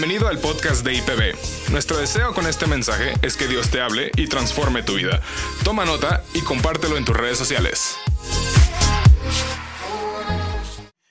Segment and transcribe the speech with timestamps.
[0.00, 1.70] Bienvenido al podcast de IPB.
[1.72, 5.20] Nuestro deseo con este mensaje es que Dios te hable y transforme tu vida.
[5.62, 7.98] Toma nota y compártelo en tus redes sociales.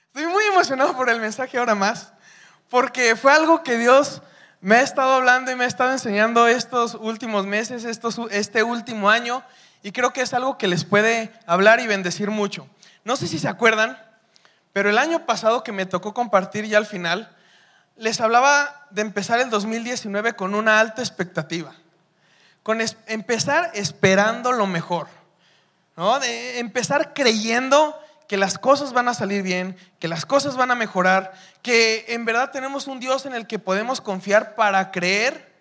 [0.08, 2.14] Estoy muy emocionado por el mensaje ahora más,
[2.68, 4.24] porque fue algo que Dios
[4.60, 9.12] me ha estado hablando y me ha estado enseñando estos últimos meses, estos, este último
[9.12, 9.44] año,
[9.84, 12.68] y creo que es algo que les puede hablar y bendecir mucho.
[13.04, 14.02] No sé si se acuerdan,
[14.74, 17.36] pero el año pasado que me tocó compartir ya al final,
[18.00, 21.76] les hablaba de empezar el 2019 con una alta expectativa,
[22.64, 25.08] con empezar esperando lo mejor,
[25.98, 26.20] ¿no?
[26.20, 28.00] de empezar creyendo
[28.30, 32.24] que las cosas van a salir bien, que las cosas van a mejorar, que en
[32.24, 35.52] verdad tenemos un Dios en el que podemos confiar para creer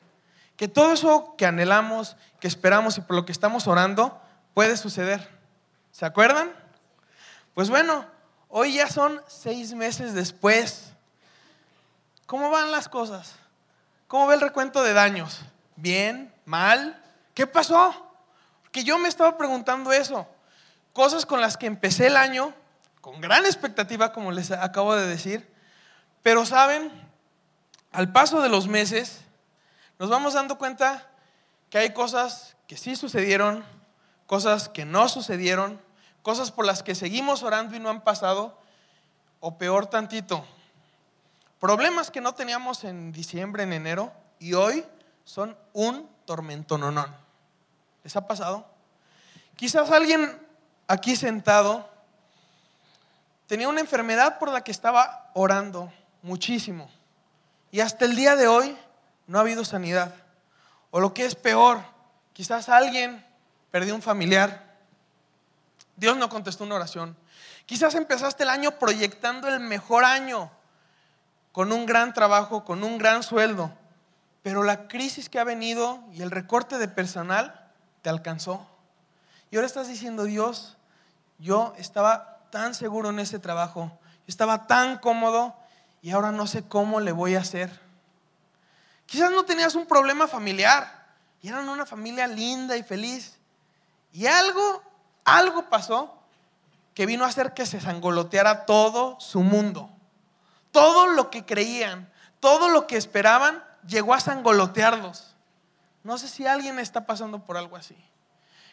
[0.57, 4.21] que todo eso que anhelamos, que esperamos y por lo que estamos orando
[4.55, 5.29] puede suceder.
[5.91, 6.53] ¿Se acuerdan?
[7.55, 8.07] Pues bueno,
[8.49, 10.88] hoy ya son seis meses después.
[12.29, 13.35] ¿Cómo van las cosas?
[14.07, 15.41] ¿Cómo ve el recuento de daños?
[15.75, 16.33] ¿Bien?
[16.45, 17.03] ¿Mal?
[17.35, 18.13] ¿Qué pasó?
[18.71, 20.29] Que yo me estaba preguntando eso
[20.99, 22.53] cosas con las que empecé el año,
[23.01, 25.49] con gran expectativa, como les acabo de decir,
[26.25, 26.91] pero saben,
[27.93, 29.21] al paso de los meses,
[30.01, 31.09] nos vamos dando cuenta
[31.71, 33.65] que hay cosas que sí sucedieron,
[34.27, 35.81] cosas que no sucedieron,
[36.23, 38.61] cosas por las que seguimos orando y no han pasado,
[39.39, 40.45] o peor tantito,
[41.61, 44.85] problemas que no teníamos en diciembre, en enero, y hoy
[45.25, 47.15] son un tormentononón.
[48.05, 48.67] ¿Les ha pasado?
[49.57, 50.41] Quizás alguien
[50.87, 51.89] aquí sentado,
[53.47, 55.93] tenía una enfermedad por la que estaba orando
[56.23, 56.91] muchísimo.
[57.71, 58.77] Y hasta el día de hoy
[59.27, 60.15] no ha habido sanidad.
[60.91, 61.81] O lo que es peor,
[62.33, 63.25] quizás alguien
[63.71, 64.77] perdió un familiar.
[65.97, 67.17] Dios no contestó una oración.
[67.67, 70.51] Quizás empezaste el año proyectando el mejor año,
[71.59, 73.73] con un gran trabajo, con un gran sueldo.
[74.45, 77.69] Pero la crisis que ha venido y el recorte de personal
[78.01, 78.65] te alcanzó.
[79.51, 80.77] Y ahora estás diciendo, Dios,
[81.41, 83.91] yo estaba tan seguro en ese trabajo,
[84.29, 85.57] estaba tan cómodo
[86.01, 87.81] y ahora no sé cómo le voy a hacer.
[89.07, 91.09] Quizás no tenías un problema familiar
[91.43, 93.37] y eran una familia linda y feliz.
[94.13, 94.81] Y algo,
[95.25, 96.23] algo pasó
[96.95, 99.91] que vino a hacer que se sangoloteara todo su mundo.
[100.73, 105.35] Todo lo que creían, todo lo que esperaban, llegó a sangolotearlos.
[106.05, 107.97] No sé si alguien está pasando por algo así.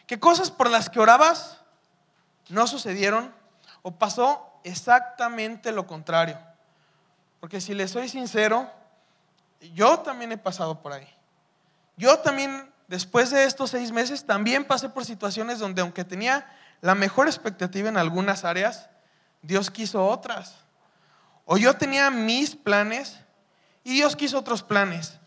[0.06, 1.58] ¿Qué cosas por las que orabas
[2.48, 3.32] no sucedieron
[3.82, 6.38] o pasó exactamente lo contrario.
[7.40, 8.70] Porque si les soy sincero,
[9.74, 11.08] yo también he pasado por ahí.
[11.96, 16.46] Yo también, después de estos seis meses, también pasé por situaciones donde aunque tenía
[16.80, 18.88] la mejor expectativa en algunas áreas,
[19.42, 20.56] Dios quiso otras.
[21.46, 23.20] O yo tenía mis planes
[23.84, 25.18] y Dios quiso otros planes.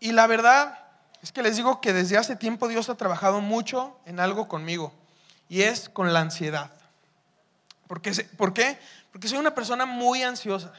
[0.00, 0.78] Y la verdad
[1.20, 4.94] es que les digo que desde hace tiempo Dios ha trabajado mucho en algo conmigo
[5.48, 6.70] y es con la ansiedad.
[7.88, 8.12] ¿Por qué?
[8.36, 8.78] ¿Por qué?
[9.10, 10.72] Porque soy una persona muy ansiosa.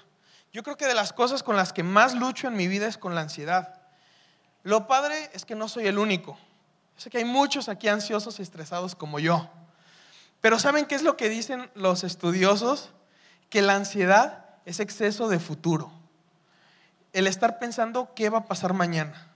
[0.53, 2.97] Yo creo que de las cosas con las que más lucho en mi vida es
[2.97, 3.81] con la ansiedad.
[4.63, 6.37] Lo padre es que no soy el único.
[6.95, 9.49] Sé que hay muchos aquí ansiosos y estresados como yo.
[10.39, 12.91] Pero ¿saben qué es lo que dicen los estudiosos?
[13.49, 15.91] Que la ansiedad es exceso de futuro.
[17.13, 19.27] El estar pensando qué va a pasar mañana,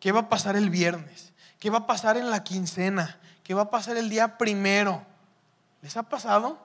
[0.00, 3.62] qué va a pasar el viernes, qué va a pasar en la quincena, ¿Qué va
[3.62, 5.04] a pasar el día primero.
[5.82, 6.58] ¿Les ha pasado?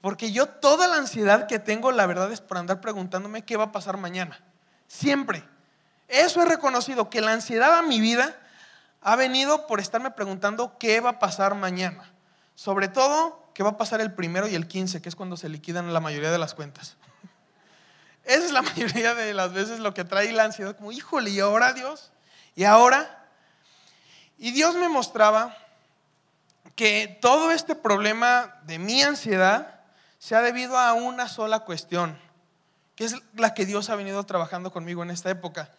[0.00, 3.64] Porque yo toda la ansiedad que tengo, la verdad es por andar preguntándome qué va
[3.64, 4.40] a pasar mañana.
[4.88, 5.44] Siempre.
[6.08, 8.36] Eso he reconocido, que la ansiedad a mi vida
[9.00, 12.12] ha venido por estarme preguntando qué va a pasar mañana.
[12.56, 15.48] Sobre todo, qué va a pasar el primero y el quince, que es cuando se
[15.48, 16.96] liquidan la mayoría de las cuentas.
[18.24, 21.40] Esa es la mayoría de las veces lo que trae la ansiedad, como, híjole, ¿y
[21.40, 22.12] ahora Dios?
[22.54, 23.28] ¿Y ahora?
[24.38, 25.56] Y Dios me mostraba
[26.76, 29.80] que todo este problema de mi ansiedad
[30.18, 32.18] se ha debido a una sola cuestión,
[32.94, 35.70] que es la que Dios ha venido trabajando conmigo en esta época,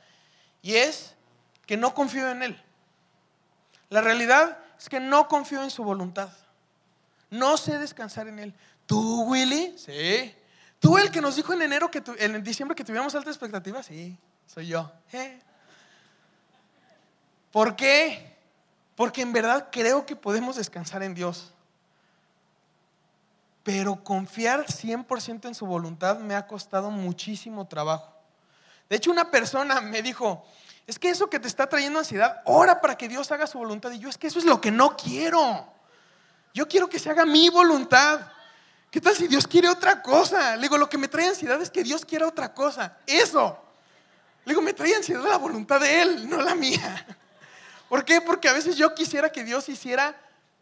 [0.61, 1.15] y es
[1.65, 2.63] que no confío en Él.
[3.89, 6.29] La realidad es que no confío en su voluntad.
[7.33, 8.53] No sé descansar en Él.
[8.85, 9.75] ¿Tú, Willy?
[9.75, 10.35] Sí.
[10.77, 13.81] ¿Tú el que nos dijo en enero, que en diciembre que tuviéramos alta expectativa?
[13.81, 14.15] Sí,
[14.45, 14.91] soy yo.
[15.11, 15.39] ¿Eh?
[17.51, 18.37] ¿Por qué?
[18.95, 21.51] Porque en verdad creo que podemos descansar en Dios.
[23.63, 28.13] Pero confiar 100% en su voluntad me ha costado muchísimo trabajo.
[28.89, 30.45] De hecho, una persona me dijo,
[30.85, 33.91] es que eso que te está trayendo ansiedad, ora para que Dios haga su voluntad.
[33.91, 35.72] Y yo, es que eso es lo que no quiero.
[36.53, 38.21] Yo quiero que se haga mi voluntad.
[38.91, 40.55] ¿Qué tal si Dios quiere otra cosa?
[40.55, 42.97] Le digo, lo que me trae ansiedad es que Dios quiera otra cosa.
[43.07, 43.57] Eso.
[44.45, 47.05] Le digo, me trae ansiedad la voluntad de Él, no la mía.
[47.89, 48.21] ¿Por qué?
[48.21, 50.15] Porque a veces yo quisiera que Dios hiciera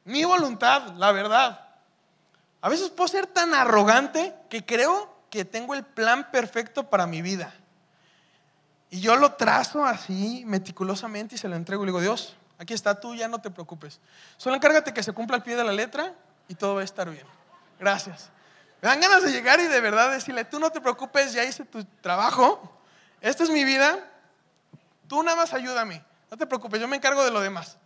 [0.06, 1.68] mi voluntad, la verdad.
[2.62, 7.22] A veces puedo ser tan arrogante que creo que tengo el plan perfecto para mi
[7.22, 7.54] vida.
[8.90, 13.00] Y yo lo trazo así meticulosamente y se lo entrego le digo, Dios, aquí está
[13.00, 14.00] tú, ya no te preocupes.
[14.38, 16.13] Solo encárgate que se cumpla al pie de la letra
[16.48, 17.25] y todo va a estar bien.
[17.80, 18.30] Gracias.
[18.81, 21.66] Me dan ganas de llegar y de verdad decirle, tú no te preocupes, ya hice
[21.66, 22.80] tu trabajo,
[23.19, 24.00] esta es mi vida,
[25.08, 27.78] tú nada más ayúdame, no te preocupes, yo me encargo de lo demás.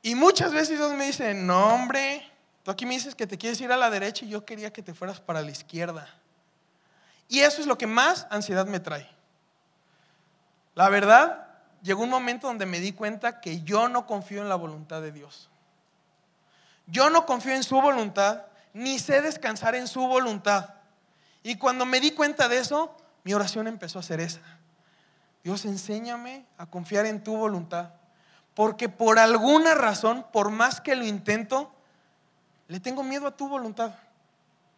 [0.00, 2.26] Y muchas veces Dios me dice, no hombre,
[2.62, 4.82] tú aquí me dices que te quieres ir a la derecha y yo quería que
[4.82, 6.08] te fueras para la izquierda.
[7.28, 9.08] Y eso es lo que más ansiedad me trae.
[10.74, 11.51] La verdad,
[11.82, 15.12] llegó un momento donde me di cuenta que yo no confío en la voluntad de
[15.12, 15.50] Dios.
[16.86, 18.42] Yo no confío en su voluntad,
[18.72, 20.70] ni sé descansar en su voluntad.
[21.42, 24.40] Y cuando me di cuenta de eso, mi oración empezó a ser esa.
[25.42, 27.90] Dios, enséñame a confiar en tu voluntad.
[28.54, 31.72] Porque por alguna razón, por más que lo intento,
[32.68, 33.94] le tengo miedo a tu voluntad.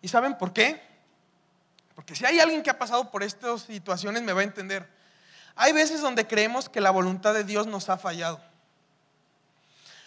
[0.00, 0.80] ¿Y saben por qué?
[1.94, 4.88] Porque si hay alguien que ha pasado por estas situaciones, me va a entender.
[5.56, 8.40] Hay veces donde creemos que la voluntad de Dios nos ha fallado.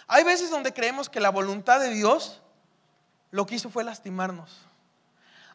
[0.07, 2.41] Hay veces donde creemos que la voluntad de Dios
[3.31, 4.57] lo que hizo fue lastimarnos.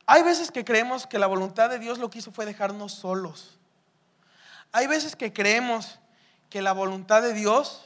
[0.06, 3.58] Hay veces que creemos que la voluntad de Dios lo que hizo fue dejarnos solos.
[4.72, 5.98] Hay veces que creemos
[6.50, 7.82] que la voluntad de Dios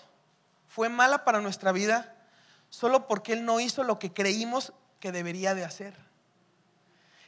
[0.68, 2.14] fue mala para nuestra vida
[2.70, 5.94] solo porque Él no hizo lo que creímos que debería de hacer.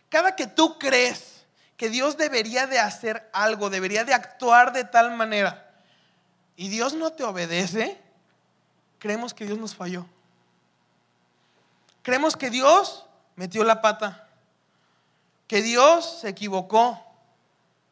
[0.09, 1.38] Cada que tú crees
[1.79, 5.65] que Dios debería de hacer algo, debería de actuar de tal manera,
[6.57, 7.99] y Dios no te obedece,
[8.99, 10.05] creemos que Dios nos falló.
[12.03, 14.29] Creemos que Dios metió la pata,
[15.47, 17.01] que Dios se equivocó.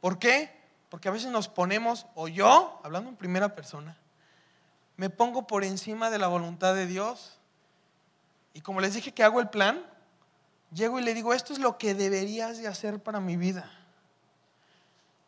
[0.00, 0.52] ¿Por qué?
[0.88, 3.96] Porque a veces nos ponemos, o yo, hablando en primera persona,
[4.96, 7.38] me pongo por encima de la voluntad de Dios.
[8.52, 9.84] Y como les dije que hago el plan,
[10.72, 13.70] llego y le digo, esto es lo que deberías de hacer para mi vida.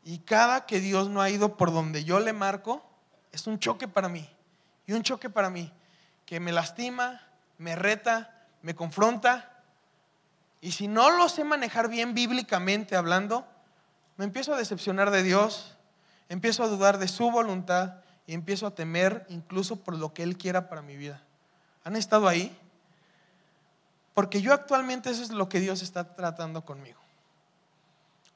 [0.08, 2.82] Y cada que Dios no ha ido por donde yo le marco,
[3.30, 4.26] es un choque para mí.
[4.86, 5.70] Y un choque para mí
[6.24, 7.20] que me lastima,
[7.58, 9.62] me reta, me confronta.
[10.62, 13.46] Y si no lo sé manejar bien bíblicamente hablando,
[14.16, 15.76] me empiezo a decepcionar de Dios,
[16.30, 17.96] empiezo a dudar de su voluntad
[18.26, 21.22] y empiezo a temer incluso por lo que Él quiera para mi vida.
[21.84, 22.58] ¿Han estado ahí?
[24.14, 26.98] Porque yo actualmente eso es lo que Dios está tratando conmigo.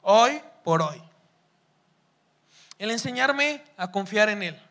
[0.03, 1.01] Hoy por hoy.
[2.83, 4.61] El enseñarme a confiar en Él.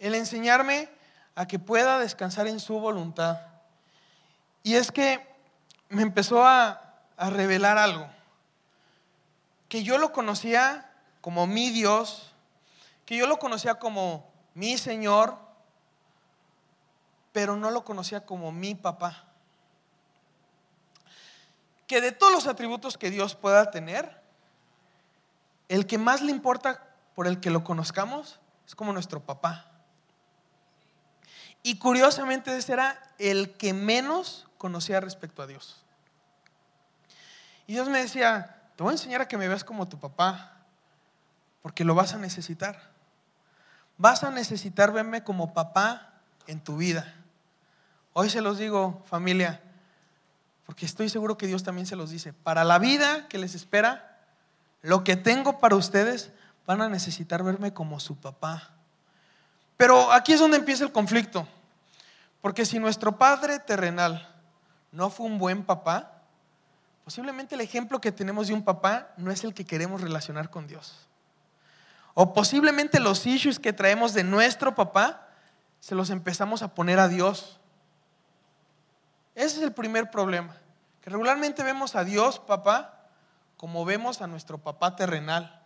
[0.00, 0.88] El enseñarme
[1.36, 3.38] a que pueda descansar en su voluntad.
[4.64, 5.24] Y es que
[5.90, 6.82] me empezó a,
[7.16, 8.08] revelar algo.
[9.68, 10.90] Que yo lo conocía
[11.20, 12.32] como mi Dios,
[13.06, 15.38] que yo lo conocía como mi Señor,
[17.30, 19.24] pero no lo conocía como mi papá.
[21.86, 24.20] Que de todos los atributos que Dios pueda tener,
[25.68, 29.66] el que más le importa por el que lo conozcamos es como nuestro papá.
[31.62, 35.82] Y curiosamente ese era el que menos conocía respecto a Dios.
[37.66, 40.56] Y Dios me decía, te voy a enseñar a que me veas como tu papá,
[41.62, 42.90] porque lo vas a necesitar.
[43.98, 46.14] Vas a necesitar verme como papá
[46.46, 47.14] en tu vida.
[48.12, 49.60] Hoy se los digo, familia,
[50.64, 52.32] porque estoy seguro que Dios también se los dice.
[52.32, 54.18] Para la vida que les espera,
[54.82, 56.30] lo que tengo para ustedes
[56.66, 58.70] van a necesitar verme como su papá.
[59.76, 61.46] Pero aquí es donde empieza el conflicto.
[62.40, 64.28] Porque si nuestro padre terrenal
[64.92, 66.22] no fue un buen papá,
[67.04, 70.66] posiblemente el ejemplo que tenemos de un papá no es el que queremos relacionar con
[70.66, 71.08] Dios.
[72.14, 75.28] O posiblemente los issues que traemos de nuestro papá
[75.80, 77.58] se los empezamos a poner a Dios.
[79.34, 80.56] Ese es el primer problema.
[81.00, 83.06] Que regularmente vemos a Dios, papá,
[83.56, 85.59] como vemos a nuestro papá terrenal.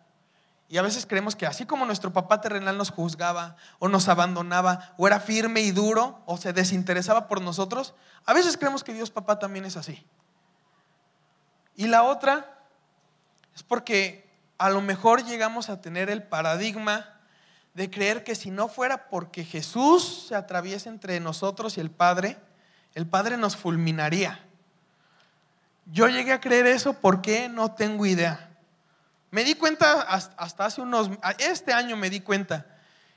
[0.69, 4.95] Y a veces creemos que así como nuestro papá terrenal nos juzgaba o nos abandonaba
[4.97, 7.95] o era firme y duro o se desinteresaba por nosotros,
[8.25, 10.05] a veces creemos que Dios papá también es así.
[11.77, 12.59] Y la otra
[13.55, 17.15] es porque a lo mejor llegamos a tener el paradigma
[17.75, 22.39] de creer que si no fuera porque Jesús se atraviesa entre nosotros y el Padre,
[22.95, 24.41] el Padre nos fulminaría.
[25.87, 28.44] Yo llegué a creer eso porque no tengo idea.
[29.35, 32.67] Me di cuenta hasta hace unos, este año me di cuenta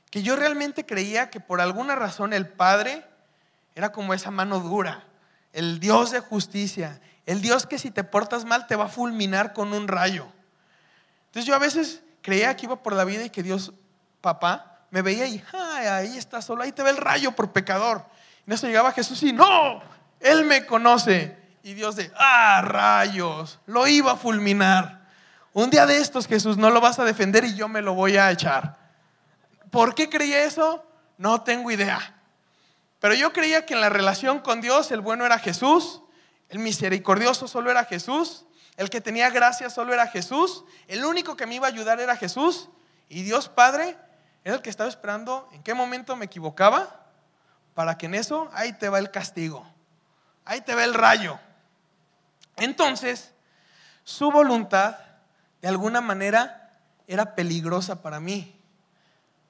[0.09, 3.05] que yo realmente creía que por alguna razón el Padre
[3.75, 5.03] era como esa mano dura,
[5.53, 9.53] el Dios de justicia, el Dios que si te portas mal te va a fulminar
[9.53, 10.25] con un rayo.
[11.27, 13.71] Entonces yo a veces creía que iba por la vida y que Dios,
[14.19, 18.03] papá, me veía y, ahí está solo, ahí te ve el rayo por pecador.
[18.39, 19.83] Y en eso llegaba Jesús y, no,
[20.19, 21.38] Él me conoce.
[21.62, 24.96] Y Dios de, ah, rayos, lo iba a fulminar.
[25.57, 28.15] Un día de estos, Jesús, no lo vas a defender y yo me lo voy
[28.15, 28.77] a echar.
[29.71, 30.85] ¿Por qué creía eso?
[31.17, 32.21] No tengo idea.
[32.99, 36.03] Pero yo creía que en la relación con Dios el bueno era Jesús,
[36.49, 38.45] el misericordioso solo era Jesús,
[38.75, 42.15] el que tenía gracia solo era Jesús, el único que me iba a ayudar era
[42.15, 42.69] Jesús
[43.09, 43.97] y Dios Padre
[44.43, 47.07] era el que estaba esperando en qué momento me equivocaba
[47.73, 49.65] para que en eso ahí te va el castigo,
[50.45, 51.39] ahí te va el rayo.
[52.57, 53.33] Entonces,
[54.03, 55.06] su voluntad
[55.61, 58.53] de alguna manera era peligrosa para mí.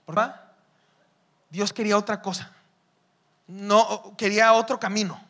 [0.05, 0.17] ¿Por
[1.49, 2.51] Dios quería otra cosa.
[3.47, 5.21] No quería otro camino.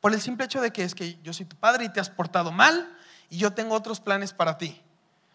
[0.00, 2.10] Por el simple hecho de que es que yo soy tu padre y te has
[2.10, 2.96] portado mal
[3.30, 4.80] y yo tengo otros planes para ti.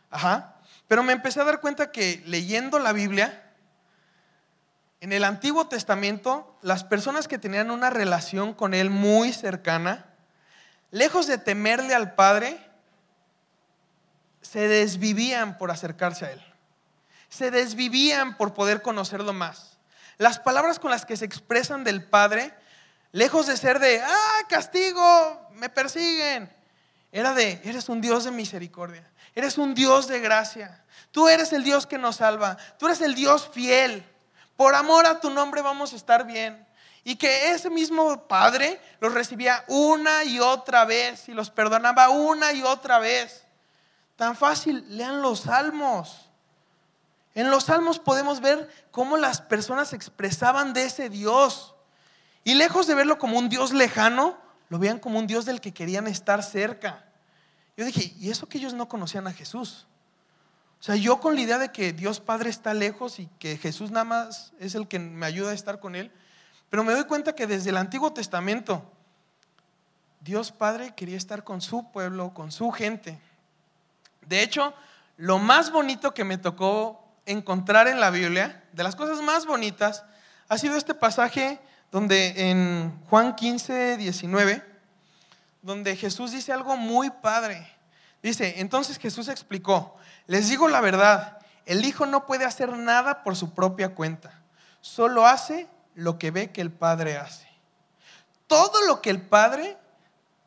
[0.09, 0.55] Ajá.
[0.87, 3.43] Pero me empecé a dar cuenta que leyendo la Biblia,
[4.99, 10.05] en el Antiguo Testamento, las personas que tenían una relación con Él muy cercana,
[10.91, 12.59] lejos de temerle al Padre,
[14.41, 16.43] se desvivían por acercarse a Él.
[17.29, 19.77] Se desvivían por poder conocerlo más.
[20.17, 22.53] Las palabras con las que se expresan del Padre,
[23.11, 26.51] lejos de ser de, ah, castigo, me persiguen,
[27.11, 31.63] era de, eres un Dios de misericordia, eres un Dios de gracia, tú eres el
[31.63, 34.03] Dios que nos salva, tú eres el Dios fiel,
[34.55, 36.65] por amor a tu nombre vamos a estar bien.
[37.03, 42.51] Y que ese mismo Padre los recibía una y otra vez y los perdonaba una
[42.51, 43.46] y otra vez.
[44.17, 46.29] Tan fácil, lean los salmos.
[47.35, 51.75] En los salmos podemos ver cómo las personas expresaban de ese Dios.
[52.43, 54.35] Y lejos de verlo como un Dios lejano,
[54.69, 57.05] lo veían como un Dios del que querían estar cerca.
[57.77, 59.85] Yo dije, ¿y eso que ellos no conocían a Jesús?
[60.79, 63.91] O sea, yo con la idea de que Dios Padre está lejos y que Jesús
[63.91, 66.11] nada más es el que me ayuda a estar con Él,
[66.69, 68.91] pero me doy cuenta que desde el Antiguo Testamento,
[70.21, 73.19] Dios Padre quería estar con su pueblo, con su gente.
[74.27, 74.73] De hecho,
[75.15, 80.03] lo más bonito que me tocó encontrar en la Biblia, de las cosas más bonitas,
[80.49, 81.59] ha sido este pasaje
[81.91, 84.63] donde en Juan 15, 19,
[85.61, 87.67] donde Jesús dice algo muy padre.
[88.21, 93.35] Dice, entonces Jesús explicó, les digo la verdad, el Hijo no puede hacer nada por
[93.35, 94.41] su propia cuenta,
[94.81, 97.47] solo hace lo que ve que el Padre hace.
[98.47, 99.77] Todo lo que el Padre,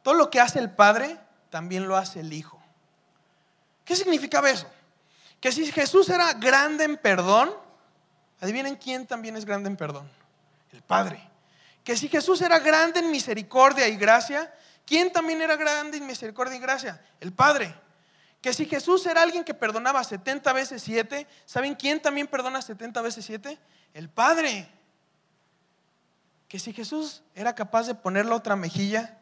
[0.03, 1.19] todo lo que hace el Padre,
[1.51, 2.60] también lo hace el Hijo.
[3.91, 4.69] ¿Qué significaba eso?
[5.41, 7.53] Que si Jesús era grande en perdón,
[8.41, 10.09] adivinen quién también es grande en perdón,
[10.71, 11.29] el Padre.
[11.83, 14.55] Que si Jesús era grande en misericordia y gracia,
[14.87, 17.05] ¿quién también era grande en misericordia y gracia?
[17.19, 17.75] El Padre.
[18.41, 23.03] Que si Jesús era alguien que perdonaba 70 veces 7, ¿saben quién también perdona 70
[23.03, 23.59] veces 7?
[23.93, 24.71] El Padre.
[26.47, 29.19] Que si Jesús era capaz de poner la otra mejilla,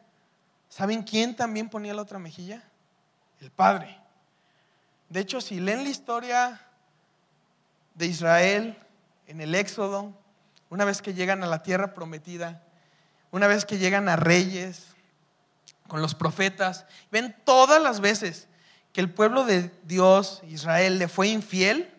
[0.69, 2.63] ¿saben quién también ponía la otra mejilla?
[3.41, 3.99] El Padre.
[5.09, 6.61] De hecho, si leen la historia
[7.95, 8.79] de Israel
[9.27, 10.13] en el Éxodo,
[10.71, 12.63] una vez que llegan a la tierra prometida,
[13.31, 14.95] una vez que llegan a reyes,
[15.89, 18.47] con los profetas, ven todas las veces
[18.93, 21.93] que el pueblo de Dios, Israel, le fue infiel,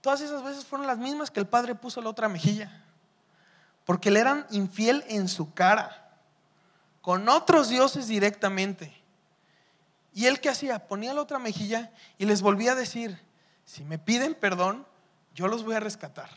[0.00, 2.84] todas esas veces fueron las mismas que el padre puso la otra mejilla,
[3.84, 6.16] porque le eran infiel en su cara,
[7.02, 8.99] con otros dioses directamente.
[10.12, 13.20] Y él que hacía, ponía la otra mejilla y les volvía a decir,
[13.64, 14.86] si me piden perdón,
[15.34, 16.30] yo los voy a rescatar.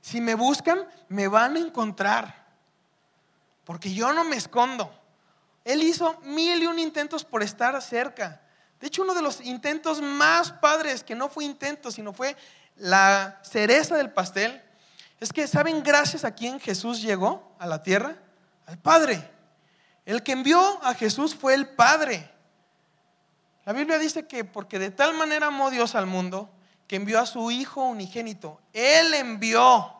[0.00, 2.46] Si me buscan, me van a encontrar.
[3.64, 4.92] Porque yo no me escondo.
[5.64, 8.40] Él hizo mil y un intentos por estar cerca.
[8.80, 12.36] De hecho, uno de los intentos más padres, que no fue intento, sino fue
[12.76, 14.60] la cereza del pastel,
[15.20, 18.16] es que, ¿saben gracias a quién Jesús llegó a la tierra?
[18.66, 19.30] Al Padre.
[20.04, 22.28] El que envió a Jesús fue el Padre.
[23.64, 26.50] La Biblia dice que porque de tal manera amó Dios al mundo,
[26.86, 28.60] que envió a su Hijo unigénito.
[28.72, 29.92] Él envió.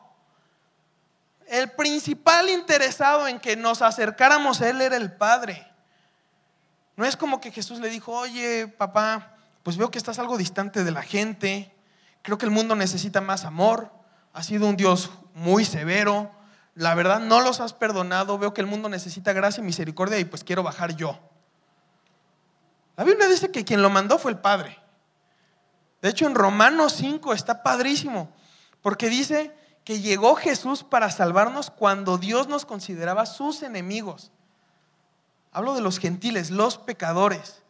[1.47, 5.67] El principal interesado en que nos acercáramos a Él era el Padre.
[6.95, 10.83] No es como que Jesús le dijo, oye, papá, pues veo que estás algo distante
[10.83, 11.73] de la gente,
[12.21, 13.91] creo que el mundo necesita más amor,
[14.33, 16.31] has sido un Dios muy severo,
[16.75, 20.25] la verdad no los has perdonado, veo que el mundo necesita gracia y misericordia y
[20.25, 21.19] pues quiero bajar yo.
[22.95, 24.79] La Biblia dice que quien lo mandó fue el Padre.
[26.01, 28.29] De hecho, en Romanos 5 está padrísimo,
[28.81, 34.31] porque dice que llegó Jesús para salvarnos cuando Dios nos consideraba sus enemigos.
[35.51, 37.63] Hablo de los gentiles, los pecadores.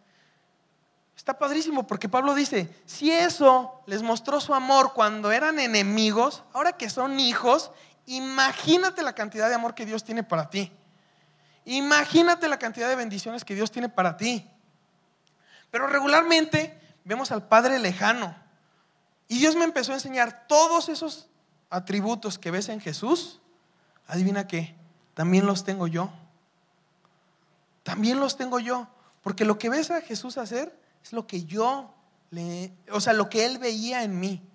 [1.15, 6.73] Está padrísimo porque Pablo dice, si eso les mostró su amor cuando eran enemigos, ahora
[6.73, 7.71] que son hijos,
[8.05, 10.71] imagínate la cantidad de amor que Dios tiene para ti.
[11.65, 14.49] Imagínate la cantidad de bendiciones que Dios tiene para ti.
[15.73, 18.35] Pero regularmente vemos al Padre lejano.
[19.27, 21.29] Y Dios me empezó a enseñar todos esos
[21.71, 23.41] atributos que ves en Jesús.
[24.05, 24.75] Adivina qué,
[25.15, 26.11] también los tengo yo.
[27.81, 28.87] También los tengo yo.
[29.23, 31.91] Porque lo que ves a Jesús hacer es lo que yo
[32.29, 34.47] le, o sea, lo que Él veía en mí.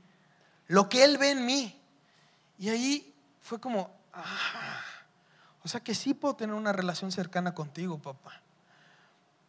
[0.68, 1.82] Lo que Él ve en mí.
[2.60, 4.84] Y ahí fue como, ah,
[5.64, 8.40] o sea que sí puedo tener una relación cercana contigo, papá.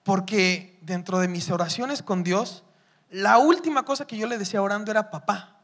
[0.03, 2.63] Porque dentro de mis oraciones con Dios,
[3.09, 5.57] la última cosa que yo le decía orando era papá.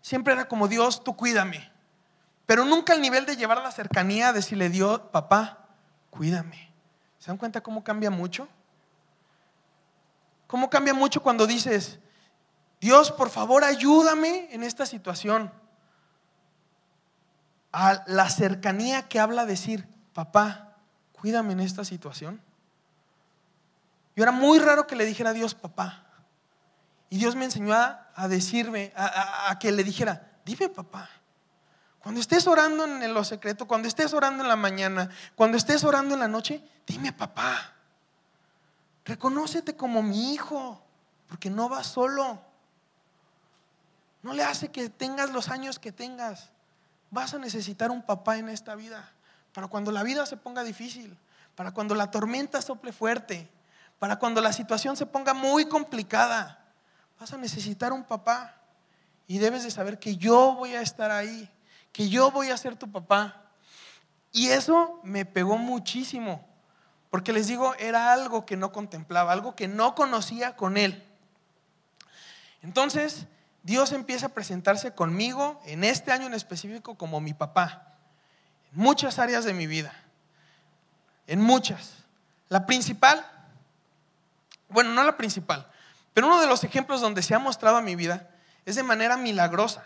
[0.00, 1.70] Siempre era como Dios, tú cuídame.
[2.46, 5.66] Pero nunca al nivel de llevar a la cercanía, decirle Dios, papá,
[6.10, 6.72] cuídame.
[7.18, 8.48] ¿Se dan cuenta cómo cambia mucho?
[10.46, 12.00] ¿Cómo cambia mucho cuando dices,
[12.80, 15.52] Dios, por favor, ayúdame en esta situación?
[17.72, 20.76] a la cercanía que habla decir, papá,
[21.12, 22.40] cuídame en esta situación.
[24.16, 26.04] Yo era muy raro que le dijera a Dios, papá.
[27.08, 31.08] Y Dios me enseñó a, decirme, a, que le dijera, dime papá.
[32.00, 36.14] Cuando estés orando en lo secreto, cuando estés orando en la mañana, cuando estés orando
[36.14, 37.74] en la noche, dime papá.
[39.04, 40.82] Reconócete como mi hijo,
[41.28, 42.40] porque no vas solo.
[44.22, 46.50] No le hace que tengas los años que tengas
[47.10, 49.12] vas a necesitar un papá en esta vida.
[49.52, 51.16] Para cuando la vida se ponga difícil,
[51.54, 53.50] para cuando la tormenta sople fuerte,
[54.00, 56.58] para cuando la situación se ponga muy complicada,
[57.20, 58.56] vas a necesitar un papá.
[59.26, 61.48] Y debes de saber que yo voy a estar ahí,
[61.92, 63.42] que yo voy a ser tu papá.
[64.32, 66.48] Y eso me pegó muchísimo,
[67.10, 71.06] porque les digo, era algo que no contemplaba, algo que no conocía con él.
[72.62, 73.26] Entonces,
[73.62, 77.98] Dios empieza a presentarse conmigo en este año en específico como mi papá,
[78.72, 79.92] en muchas áreas de mi vida,
[81.26, 81.96] en muchas.
[82.48, 83.29] La principal,
[84.70, 85.70] bueno, no la principal,
[86.14, 88.30] pero uno de los ejemplos donde se ha mostrado a mi vida
[88.64, 89.84] es de manera milagrosa.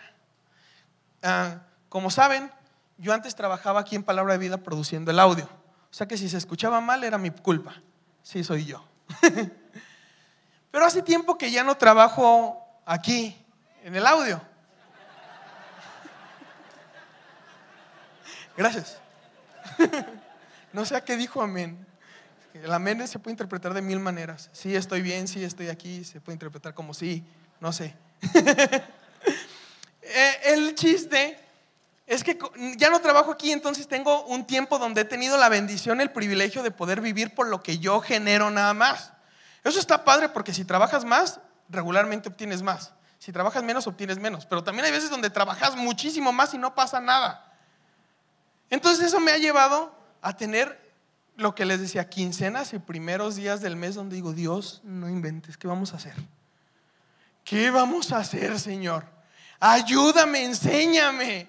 [1.22, 2.50] Ah, como saben,
[2.98, 5.48] yo antes trabajaba aquí en Palabra de Vida produciendo el audio.
[5.90, 7.74] O sea que si se escuchaba mal era mi culpa.
[8.22, 8.84] Sí, soy yo.
[10.70, 13.36] Pero hace tiempo que ya no trabajo aquí
[13.82, 14.40] en el audio.
[18.56, 18.98] Gracias.
[20.74, 21.86] No sé a qué dijo amén.
[22.54, 24.48] El amén se puede interpretar de mil maneras.
[24.52, 27.24] Sí, estoy bien, sí, estoy aquí, se puede interpretar como sí,
[27.60, 27.94] no sé.
[30.06, 31.38] Eh, el chiste
[32.06, 32.38] es que
[32.76, 36.62] ya no trabajo aquí, entonces tengo un tiempo donde he tenido la bendición, el privilegio
[36.62, 39.14] de poder vivir por lo que yo genero nada más.
[39.64, 41.40] Eso está padre porque si trabajas más,
[41.70, 42.92] regularmente obtienes más.
[43.18, 44.44] Si trabajas menos, obtienes menos.
[44.44, 47.50] Pero también hay veces donde trabajas muchísimo más y no pasa nada.
[48.68, 50.83] Entonces eso me ha llevado a tener
[51.36, 55.56] lo que les decía, quincenas y primeros días del mes donde digo, Dios, no inventes,
[55.56, 56.14] ¿qué vamos a hacer?
[57.44, 59.04] ¿Qué vamos a hacer, Señor?
[59.60, 61.48] Ayúdame, enséñame.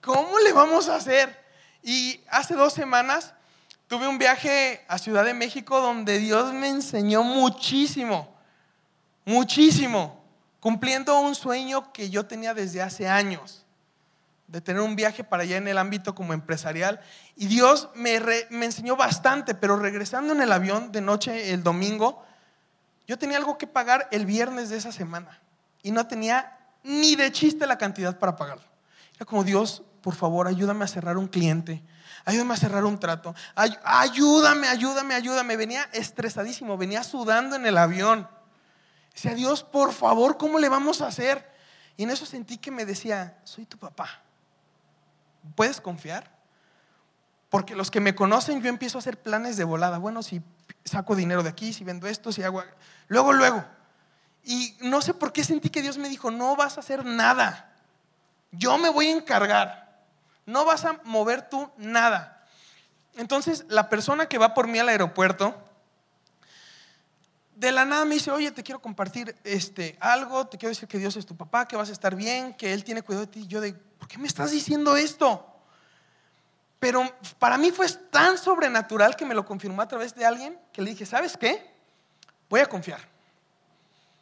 [0.00, 1.44] ¿Cómo le vamos a hacer?
[1.82, 3.34] Y hace dos semanas
[3.86, 8.34] tuve un viaje a Ciudad de México donde Dios me enseñó muchísimo,
[9.24, 10.24] muchísimo
[10.60, 13.65] cumpliendo un sueño que yo tenía desde hace años,
[14.48, 17.00] de tener un viaje para allá en el ámbito como empresarial.
[17.34, 22.24] Y Dios me, me enseñó bastante, pero regresando en el avión de noche el domingo,
[23.06, 25.40] yo tenía algo que pagar el viernes de esa semana
[25.82, 28.64] y no tenía ni de chiste la cantidad para pagarlo.
[29.16, 31.82] Era como, Dios, por favor, ayúdame a cerrar un cliente,
[32.24, 35.56] ayúdame a cerrar un trato, ayúdame, ayúdame, ayúdame.
[35.56, 38.28] Venía estresadísimo, venía sudando en el avión.
[39.14, 41.50] Decía, Dios, por favor, ¿cómo le vamos a hacer?
[41.96, 44.25] Y en eso sentí que me decía, soy tu papá.
[45.54, 46.36] ¿Puedes confiar?
[47.48, 49.98] Porque los que me conocen, yo empiezo a hacer planes de volada.
[49.98, 50.42] Bueno, si
[50.84, 52.62] saco dinero de aquí, si vendo esto, si hago...
[53.08, 53.64] Luego, luego.
[54.44, 57.72] Y no sé por qué sentí que Dios me dijo, no vas a hacer nada.
[58.52, 60.04] Yo me voy a encargar.
[60.44, 62.44] No vas a mover tú nada.
[63.16, 65.56] Entonces, la persona que va por mí al aeropuerto,
[67.56, 70.98] de la nada me dice, oye, te quiero compartir este, algo, te quiero decir que
[70.98, 73.46] Dios es tu papá, que vas a estar bien, que Él tiene cuidado de ti.
[73.46, 73.74] Yo de,
[74.06, 75.44] ¿por qué me estás diciendo esto?
[76.78, 80.80] Pero para mí fue tan sobrenatural que me lo confirmó a través de alguien que
[80.80, 81.74] le dije, ¿sabes qué?
[82.48, 83.00] Voy a confiar.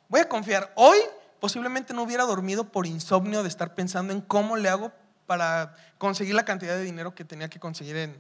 [0.09, 0.73] Voy a confiar.
[0.75, 0.97] Hoy
[1.38, 4.90] posiblemente no hubiera dormido por insomnio de estar pensando en cómo le hago
[5.27, 8.18] para conseguir la cantidad de dinero que tenía que conseguir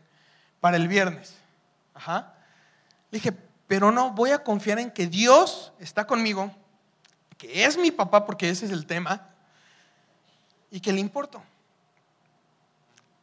[0.60, 1.32] para el viernes.
[1.94, 2.34] Ajá.
[3.10, 3.32] Le dije,
[3.68, 6.54] pero no, voy a confiar en que Dios está conmigo,
[7.38, 9.30] que es mi papá, porque ese es el tema,
[10.70, 11.42] y que le importo.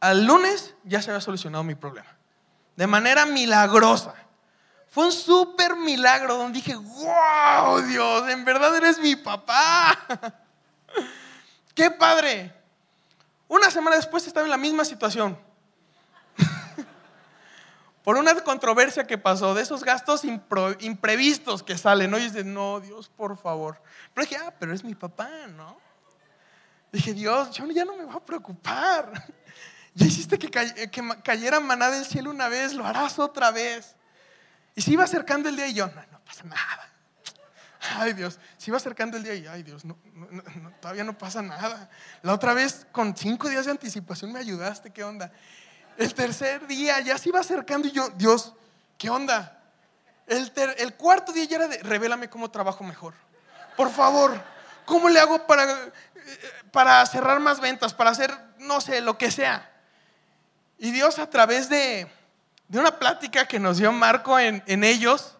[0.02, 2.08] Al lunes ya se había solucionado mi problema,
[2.74, 4.16] de manera milagrosa.
[4.88, 9.96] Fue un súper milagro donde dije, wow, Dios, en verdad eres mi papá.
[11.76, 12.52] Qué padre.
[13.46, 15.38] Una semana después estaba en la misma situación.
[18.02, 22.18] Por una controversia que pasó, de esos gastos imprevistos que salen, ¿no?
[22.18, 23.80] Y dices, no, Dios, por favor.
[24.12, 25.76] Pero dije, ah, pero es mi papá, ¿no?
[26.90, 29.12] Dije, Dios, ya no me voy a preocupar.
[29.94, 33.94] Ya hiciste que, que cayera maná del cielo una vez, lo harás otra vez.
[34.74, 36.92] Y se iba acercando el día y yo, no, no pasa nada.
[37.96, 39.82] Ay Dios, se iba acercando el día y, ay Dios,
[40.80, 41.90] todavía no pasa nada.
[42.22, 45.32] La otra vez con cinco días de anticipación me ayudaste, ¿qué onda?
[45.96, 48.54] El tercer día ya se iba acercando y yo, Dios,
[48.96, 49.60] ¿qué onda?
[50.26, 53.14] El, cuarto día ya era de, revélame cómo trabajo mejor.
[53.76, 54.40] Por favor,
[54.86, 55.92] ¿cómo le hago para, eh,
[56.70, 59.71] para cerrar más ventas, para hacer, no sé, lo que sea?
[60.82, 62.08] Y Dios a través de,
[62.66, 65.36] de una plática que nos dio Marco en, ellos,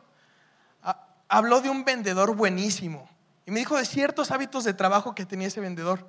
[1.27, 3.11] habló de un vendedor buenísimo.
[3.45, 6.09] Y me dijo de ciertos hábitos de trabajo que tenía ese vendedor.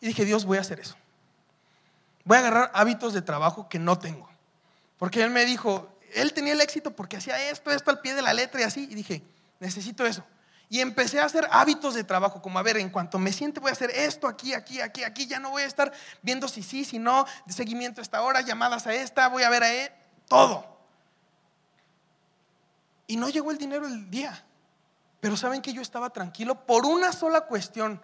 [0.00, 0.96] Y dije, Dios, voy a hacer eso.
[2.24, 4.28] Voy a agarrar hábitos de trabajo que no tengo.
[4.98, 8.22] Porque él me dijo, él tenía el éxito porque hacía esto, esto al pie de
[8.22, 8.88] la letra y así.
[8.90, 9.22] Y dije,
[9.60, 10.24] necesito eso.
[10.68, 13.70] Y empecé a hacer hábitos de trabajo, como a ver, en cuanto me siente voy
[13.70, 16.84] a hacer esto, aquí, aquí, aquí, aquí, ya no voy a estar viendo si sí,
[16.84, 19.90] si no, de seguimiento a esta hora, llamadas a esta, voy a ver a él
[20.28, 20.76] todo.
[23.06, 24.44] Y no llegó el dinero el día.
[25.20, 28.02] Pero saben que yo estaba tranquilo por una sola cuestión.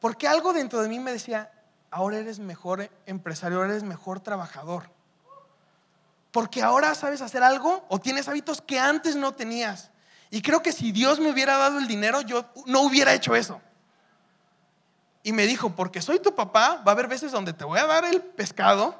[0.00, 1.50] Porque algo dentro de mí me decía,
[1.90, 4.90] ahora eres mejor empresario, ahora eres mejor trabajador.
[6.32, 9.90] Porque ahora sabes hacer algo o tienes hábitos que antes no tenías.
[10.30, 13.60] Y creo que si Dios me hubiera dado el dinero, yo no hubiera hecho eso.
[15.22, 17.86] Y me dijo, porque soy tu papá, va a haber veces donde te voy a
[17.86, 18.94] dar el pescado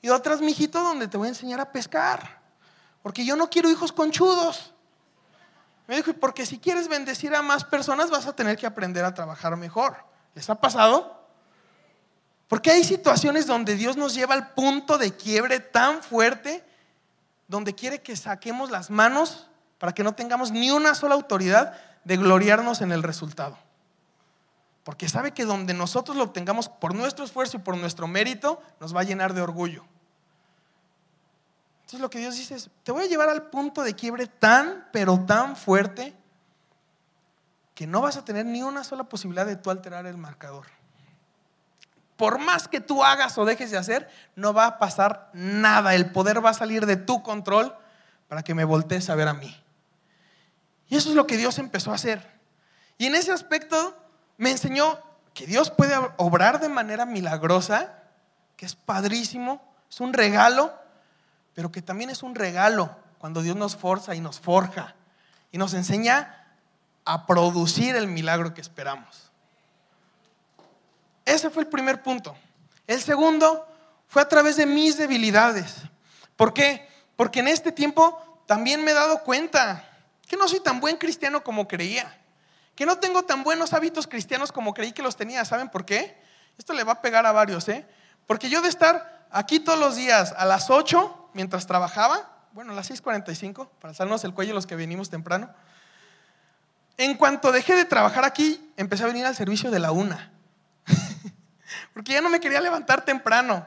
[0.00, 2.40] y otras, mijito, donde te voy a enseñar a pescar.
[3.02, 4.72] Porque yo no quiero hijos conchudos.
[5.86, 9.14] Me dijo, porque si quieres bendecir a más personas vas a tener que aprender a
[9.14, 9.96] trabajar mejor.
[10.34, 11.20] ¿Les ha pasado?
[12.48, 16.64] Porque hay situaciones donde Dios nos lleva al punto de quiebre tan fuerte,
[17.48, 19.48] donde quiere que saquemos las manos
[19.82, 23.58] para que no tengamos ni una sola autoridad de gloriarnos en el resultado.
[24.84, 28.94] Porque sabe que donde nosotros lo obtengamos por nuestro esfuerzo y por nuestro mérito, nos
[28.94, 29.84] va a llenar de orgullo.
[31.80, 34.86] Entonces lo que Dios dice es, te voy a llevar al punto de quiebre tan,
[34.92, 36.14] pero tan fuerte,
[37.74, 40.66] que no vas a tener ni una sola posibilidad de tú alterar el marcador.
[42.16, 45.96] Por más que tú hagas o dejes de hacer, no va a pasar nada.
[45.96, 47.74] El poder va a salir de tu control
[48.28, 49.58] para que me voltees a ver a mí.
[50.92, 52.22] Y eso es lo que Dios empezó a hacer.
[52.98, 53.96] Y en ese aspecto
[54.36, 54.98] me enseñó
[55.32, 57.94] que Dios puede obrar de manera milagrosa,
[58.58, 60.70] que es padrísimo, es un regalo,
[61.54, 64.94] pero que también es un regalo cuando Dios nos forza y nos forja
[65.50, 66.46] y nos enseña
[67.06, 69.30] a producir el milagro que esperamos.
[71.24, 72.36] Ese fue el primer punto.
[72.86, 73.66] El segundo
[74.08, 75.74] fue a través de mis debilidades.
[76.36, 76.86] ¿Por qué?
[77.16, 79.88] Porque en este tiempo también me he dado cuenta
[80.32, 82.18] que no soy tan buen cristiano como creía
[82.74, 85.44] que no tengo tan buenos hábitos cristianos como creí que los tenía.
[85.44, 86.18] ¿Saben por qué?
[86.56, 87.86] Esto le va a pegar a varios, ¿eh?
[88.26, 92.74] Porque yo de estar aquí todos los días a las 8 mientras trabajaba, bueno, a
[92.74, 95.52] las 6:45, para salirnos el cuello los que venimos temprano.
[96.96, 100.32] En cuanto dejé de trabajar aquí, empecé a venir al servicio de la una.
[101.92, 103.66] Porque ya no me quería levantar temprano.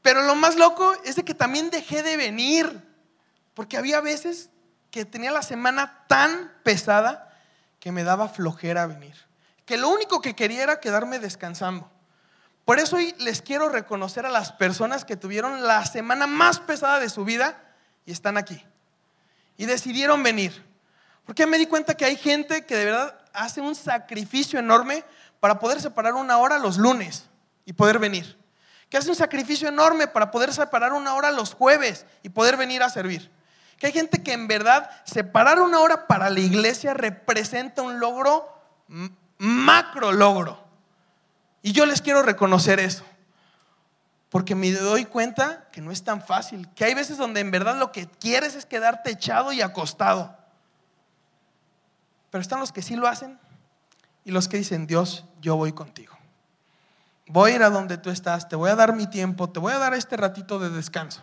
[0.00, 2.88] Pero lo más loco es de que también dejé de venir.
[3.54, 4.51] Porque había veces
[4.92, 7.34] que tenía la semana tan pesada
[7.80, 9.16] que me daba flojera venir,
[9.64, 11.90] que lo único que quería era quedarme descansando.
[12.66, 17.00] Por eso hoy les quiero reconocer a las personas que tuvieron la semana más pesada
[17.00, 17.58] de su vida
[18.04, 18.64] y están aquí.
[19.56, 20.64] Y decidieron venir.
[21.24, 25.04] Porque me di cuenta que hay gente que de verdad hace un sacrificio enorme
[25.40, 27.24] para poder separar una hora los lunes
[27.64, 28.38] y poder venir.
[28.90, 32.82] Que hace un sacrificio enorme para poder separar una hora los jueves y poder venir
[32.82, 33.30] a servir.
[33.78, 38.48] Que hay gente que en verdad separar una hora para la iglesia representa un logro,
[39.38, 40.62] macro logro.
[41.62, 43.04] Y yo les quiero reconocer eso.
[44.28, 46.68] Porque me doy cuenta que no es tan fácil.
[46.74, 50.36] Que hay veces donde en verdad lo que quieres es quedarte echado y acostado.
[52.30, 53.38] Pero están los que sí lo hacen
[54.24, 56.16] y los que dicen, Dios, yo voy contigo.
[57.26, 59.72] Voy a ir a donde tú estás, te voy a dar mi tiempo, te voy
[59.72, 61.22] a dar este ratito de descanso.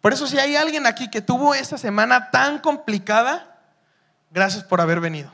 [0.00, 3.58] Por eso si hay alguien aquí que tuvo esa semana tan complicada,
[4.30, 5.30] gracias por haber venido.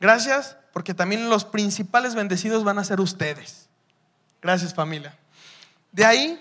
[0.00, 3.68] Gracias porque también los principales bendecidos van a ser ustedes.
[4.40, 5.16] Gracias familia.
[5.90, 6.38] De ahí,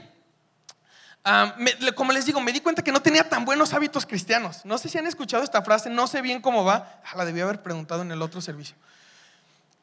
[1.24, 1.56] ah,
[1.96, 4.64] como les digo, me di cuenta que no tenía tan buenos hábitos cristianos.
[4.66, 7.02] No sé si han escuchado esta frase, no sé bien cómo va.
[7.04, 8.76] Ah, la debí haber preguntado en el otro servicio.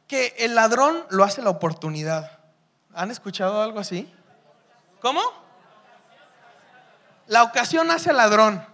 [0.07, 2.38] Que el ladrón lo hace la oportunidad.
[2.94, 4.09] ¿Han escuchado algo así?
[5.00, 5.20] ¿Cómo?
[7.26, 8.66] La ocasión hace al ladrón.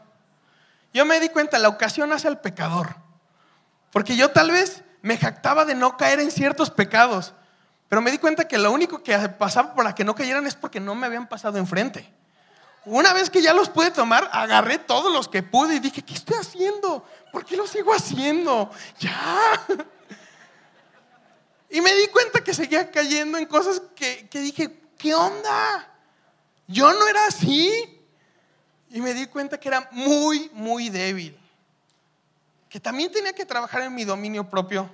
[0.93, 2.97] Yo me di cuenta, la ocasión hace al pecador.
[3.93, 7.33] Porque yo tal vez me jactaba de no caer en ciertos pecados,
[7.89, 10.81] pero me di cuenta que lo único que pasaba para que no cayeran es porque
[10.81, 12.13] no me habían pasado enfrente.
[12.85, 16.15] Una vez que ya los pude tomar, agarré todos los que pude y dije, ¿qué
[16.15, 17.05] estoy haciendo?
[17.31, 18.71] ¿Por qué lo sigo haciendo?
[18.99, 19.67] Ya.
[21.73, 25.89] Y me di cuenta que seguía cayendo en cosas que, que dije, ¿qué onda?
[26.67, 28.00] Yo no era así.
[28.91, 31.39] Y me di cuenta que era muy, muy débil.
[32.69, 34.91] Que también tenía que trabajar en mi dominio propio.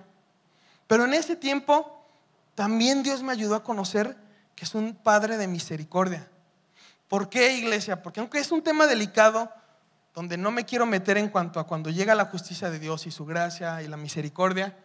[0.87, 2.07] Pero en ese tiempo
[2.55, 4.17] también Dios me ayudó a conocer
[4.55, 6.29] que es un Padre de misericordia.
[7.09, 8.03] ¿Por qué, iglesia?
[8.03, 9.53] Porque aunque es un tema delicado,
[10.15, 13.11] donde no me quiero meter en cuanto a cuando llega la justicia de Dios y
[13.11, 14.77] su gracia y la misericordia,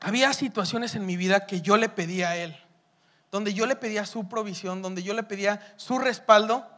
[0.00, 2.59] había situaciones en mi vida que yo le pedía a Él
[3.30, 6.68] donde yo le pedía su provisión, donde yo le pedía su respaldo,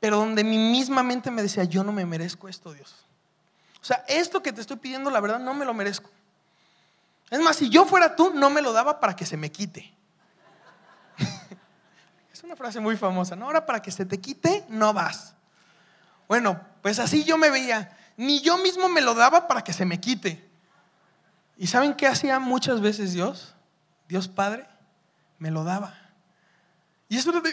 [0.00, 2.94] pero donde mi misma mente me decía, yo no me merezco esto, Dios.
[3.80, 6.10] O sea, esto que te estoy pidiendo, la verdad, no me lo merezco.
[7.30, 9.92] Es más, si yo fuera tú, no me lo daba para que se me quite.
[12.32, 13.46] es una frase muy famosa, ¿no?
[13.46, 15.34] Ahora para que se te quite, no vas.
[16.26, 17.96] Bueno, pues así yo me veía.
[18.16, 20.48] Ni yo mismo me lo daba para que se me quite.
[21.56, 23.54] ¿Y saben qué hacía muchas veces Dios?
[24.08, 24.66] Dios Padre
[25.38, 25.99] me lo daba.
[27.10, 27.52] Y eso era de,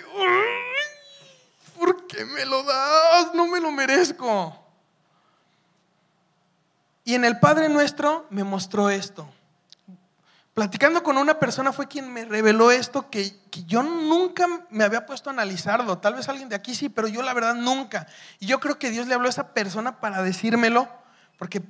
[1.75, 3.33] ¿por qué me lo das?
[3.33, 4.55] No me lo merezco.
[7.03, 9.27] Y en el Padre Nuestro me mostró esto.
[10.53, 15.07] Platicando con una persona fue quien me reveló esto que, que, yo nunca me había
[15.07, 15.97] puesto a analizarlo.
[15.97, 18.05] Tal vez alguien de aquí sí, pero yo la verdad nunca.
[18.39, 20.87] Y yo creo que Dios le habló a esa persona para decírmelo,
[21.39, 21.63] porque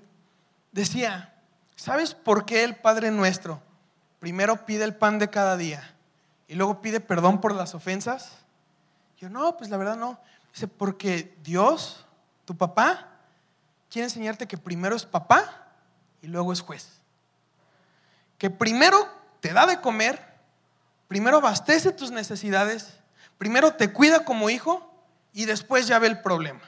[0.74, 1.34] decía,
[1.78, 3.62] ¿sabes por qué el Padre Nuestro
[4.20, 5.97] primero pide el pan de cada día?
[6.48, 8.32] Y luego pide perdón por las ofensas.
[9.18, 10.20] Yo, no, pues la verdad no.
[10.54, 12.06] Dice, porque Dios,
[12.46, 13.08] tu papá,
[13.90, 15.68] quiere enseñarte que primero es papá
[16.22, 16.88] y luego es juez.
[18.38, 19.08] Que primero
[19.42, 20.24] te da de comer,
[21.08, 22.98] primero abastece tus necesidades,
[23.38, 24.90] primero te cuida como hijo
[25.34, 26.62] y después ya ve el problema.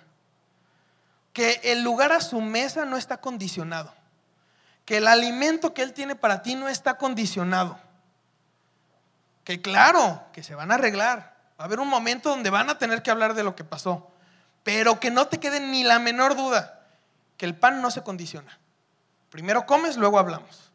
[1.31, 3.93] Que el lugar a su mesa no está condicionado.
[4.83, 7.79] Que el alimento que Él tiene para ti no está condicionado
[9.49, 11.33] que claro, que se van a arreglar.
[11.59, 14.11] Va a haber un momento donde van a tener que hablar de lo que pasó.
[14.61, 16.81] Pero que no te quede ni la menor duda
[17.35, 18.59] que el pan no se condiciona.
[19.31, 20.69] Primero comes, luego hablamos.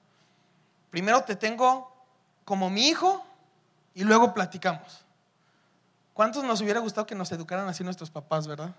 [0.91, 1.95] Primero te tengo
[2.45, 3.25] como mi hijo
[3.95, 5.05] y luego platicamos.
[6.13, 8.75] ¿Cuántos nos hubiera gustado que nos educaran así nuestros papás, verdad?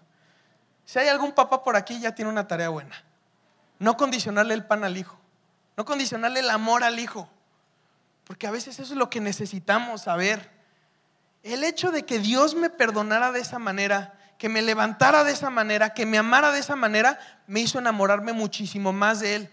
[0.84, 3.02] Si hay algún papá por aquí, ya tiene una tarea buena.
[3.80, 5.18] No condicionarle el pan al hijo.
[5.78, 7.30] No condicionarle el amor al hijo.
[8.26, 10.52] Porque a veces eso es lo que necesitamos saber.
[11.44, 15.50] El hecho de que Dios me perdonara de esa manera, que me levantara de esa
[15.50, 19.50] manera, que me amara de esa manera, me hizo enamorarme muchísimo más de Él.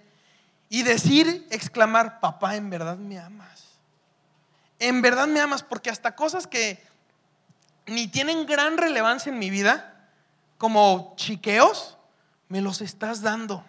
[0.71, 3.65] Y decir, exclamar, papá, en verdad me amas.
[4.79, 6.83] En verdad me amas, porque hasta cosas que
[7.87, 10.09] ni tienen gran relevancia en mi vida,
[10.57, 11.99] como chiqueos,
[12.49, 13.65] me los estás dando.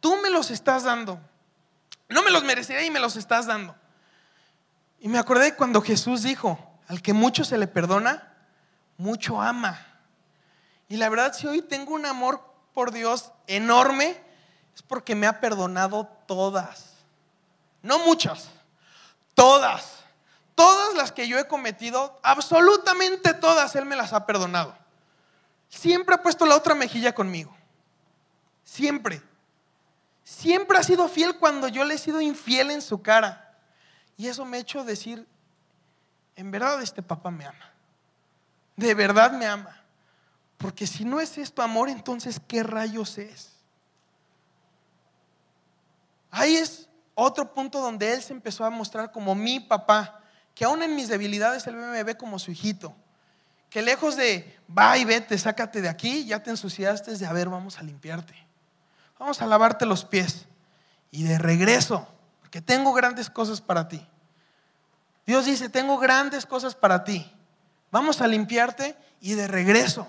[0.00, 1.20] Tú me los estás dando.
[2.08, 3.74] No me los merecería y me los estás dando.
[5.00, 8.34] Y me acordé cuando Jesús dijo, al que mucho se le perdona,
[8.96, 9.78] mucho ama.
[10.88, 14.20] Y la verdad, si hoy tengo un amor por Dios enorme,
[14.74, 16.94] es porque me ha perdonado todas.
[17.82, 18.48] No muchas,
[19.34, 20.04] todas.
[20.54, 24.76] Todas las que yo he cometido, absolutamente todas, Él me las ha perdonado.
[25.68, 27.54] Siempre ha puesto la otra mejilla conmigo.
[28.62, 29.20] Siempre.
[30.24, 33.54] Siempre ha sido fiel cuando yo le he sido infiel en su cara.
[34.16, 35.26] Y eso me ha hecho decir,
[36.34, 37.72] en verdad este papá me ama.
[38.74, 39.82] De verdad me ama.
[40.56, 43.52] Porque si no es esto amor, entonces ¿qué rayos es?
[46.30, 50.20] Ahí es otro punto donde él se empezó a mostrar como mi papá,
[50.54, 52.96] que aún en mis debilidades él me ve como su hijito.
[53.68, 57.48] Que lejos de, va y vete, sácate de aquí, ya te ensuciaste, de, a ver,
[57.50, 58.44] vamos a limpiarte
[59.24, 60.44] vamos a lavarte los pies.
[61.10, 62.06] Y de regreso,
[62.40, 64.06] porque tengo grandes cosas para ti.
[65.24, 67.32] Dios dice, tengo grandes cosas para ti.
[67.90, 70.06] Vamos a limpiarte y de regreso,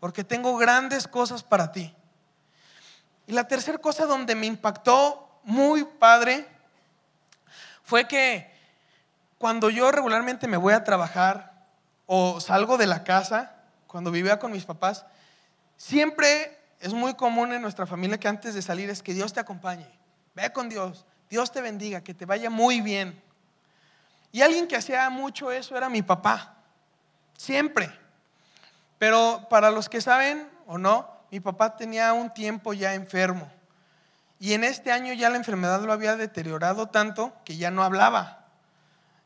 [0.00, 1.94] porque tengo grandes cosas para ti.
[3.28, 6.48] Y la tercera cosa donde me impactó muy padre
[7.84, 8.52] fue que
[9.38, 11.68] cuando yo regularmente me voy a trabajar
[12.06, 13.54] o salgo de la casa,
[13.86, 15.06] cuando vivía con mis papás,
[15.76, 19.40] siempre es muy común en nuestra familia que antes de salir es que Dios te
[19.40, 19.86] acompañe,
[20.34, 23.22] ve con Dios, Dios te bendiga, que te vaya muy bien.
[24.32, 26.56] Y alguien que hacía mucho eso era mi papá,
[27.36, 27.90] siempre.
[28.98, 33.50] Pero para los que saben o no, mi papá tenía un tiempo ya enfermo.
[34.38, 38.46] Y en este año ya la enfermedad lo había deteriorado tanto que ya no hablaba.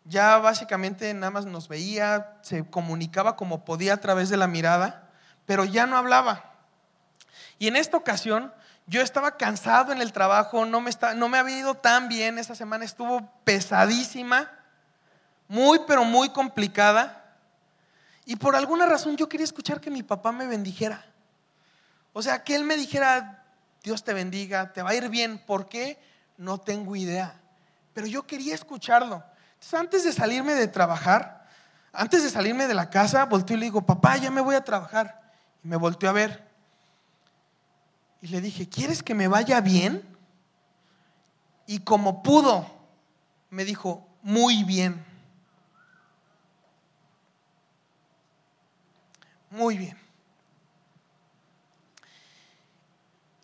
[0.04, 5.08] Ya básicamente nada más nos veía, se comunicaba como podía a través de la mirada,
[5.46, 6.53] pero ya no hablaba.
[7.58, 8.52] Y en esta ocasión
[8.86, 12.54] yo estaba cansado en el trabajo, no me, no me había ido tan bien, esa
[12.54, 14.50] semana estuvo pesadísima,
[15.48, 17.24] muy pero muy complicada.
[18.26, 21.04] Y por alguna razón yo quería escuchar que mi papá me bendijera.
[22.12, 23.44] O sea, que él me dijera,
[23.82, 25.38] Dios te bendiga, te va a ir bien.
[25.38, 25.98] ¿Por qué?
[26.36, 27.40] No tengo idea.
[27.92, 29.22] Pero yo quería escucharlo.
[29.54, 31.46] Entonces, antes de salirme de trabajar,
[31.92, 34.64] antes de salirme de la casa, volteé y le digo, papá, ya me voy a
[34.64, 35.20] trabajar.
[35.62, 36.53] Y me volteó a ver.
[38.24, 40.02] Y le dije, ¿quieres que me vaya bien?
[41.66, 42.66] Y como pudo,
[43.50, 45.04] me dijo, muy bien.
[49.50, 49.98] Muy bien.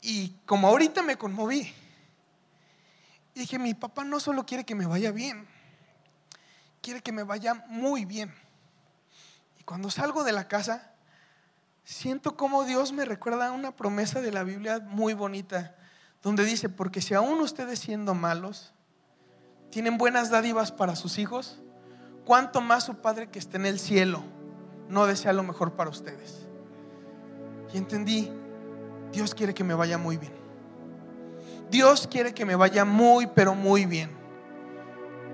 [0.00, 1.70] Y como ahorita me conmoví,
[3.34, 5.46] dije, mi papá no solo quiere que me vaya bien,
[6.80, 8.34] quiere que me vaya muy bien.
[9.58, 10.94] Y cuando salgo de la casa,
[11.90, 15.74] siento como Dios me recuerda una promesa de la Biblia muy bonita,
[16.22, 18.72] donde dice, porque si aún ustedes siendo malos,
[19.70, 21.58] tienen buenas dádivas para sus hijos,
[22.24, 24.22] cuánto más su Padre que está en el cielo
[24.88, 26.46] no desea lo mejor para ustedes.
[27.74, 28.30] Y entendí,
[29.12, 30.32] Dios quiere que me vaya muy bien.
[31.72, 34.10] Dios quiere que me vaya muy, pero muy bien.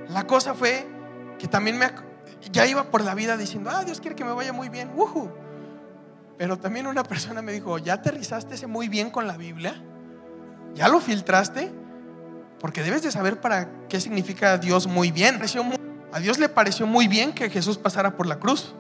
[0.08, 0.86] La cosa fue
[1.38, 1.90] que también me,
[2.50, 4.90] ya iba por la vida diciendo, ah, Dios quiere que me vaya muy bien.
[6.38, 9.82] Pero también una persona me dijo, ¿ya aterrizaste muy bien con la Biblia?
[10.74, 11.72] ¿Ya lo filtraste?
[12.60, 15.40] Porque debes de saber para qué significa Dios muy bien.
[16.12, 18.74] A Dios le pareció muy bien que Jesús pasara por la cruz.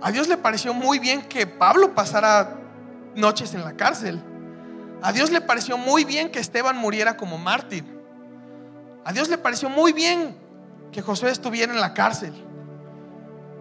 [0.00, 2.56] A Dios le pareció muy bien que Pablo pasara
[3.14, 4.22] noches en la cárcel.
[5.02, 7.84] A Dios le pareció muy bien que Esteban muriera como mártir.
[9.04, 10.36] A Dios le pareció muy bien
[10.92, 12.32] que Josué estuviera en la cárcel.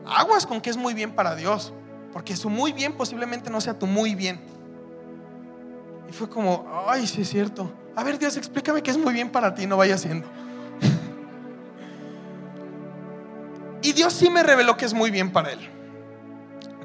[0.06, 1.74] Aguas con que es muy bien para Dios,
[2.14, 4.40] porque su muy bien posiblemente no sea tu muy bien.
[6.10, 7.72] Y fue como, ay, sí es cierto.
[7.96, 10.28] A ver, Dios, explícame que es muy bien para ti, no vaya siendo.
[13.82, 15.60] y Dios sí me reveló que es muy bien para él.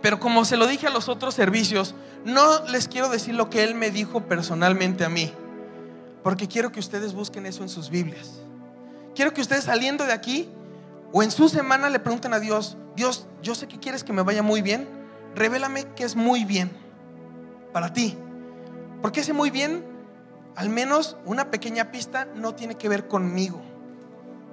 [0.02, 3.64] Pero como se lo dije a los otros servicios, no les quiero decir lo que
[3.64, 5.32] Él me dijo personalmente a mí,
[6.22, 8.32] porque quiero que ustedes busquen eso en sus Biblias.
[9.14, 10.50] Quiero que ustedes saliendo de aquí
[11.12, 14.22] o en su semana le pregunten a Dios, Dios, yo sé que quieres que me
[14.22, 14.87] vaya muy bien,
[15.34, 16.70] revélame que es muy bien
[17.72, 18.16] para ti.
[19.02, 19.84] Porque ese muy bien,
[20.56, 23.60] al menos una pequeña pista, no tiene que ver conmigo,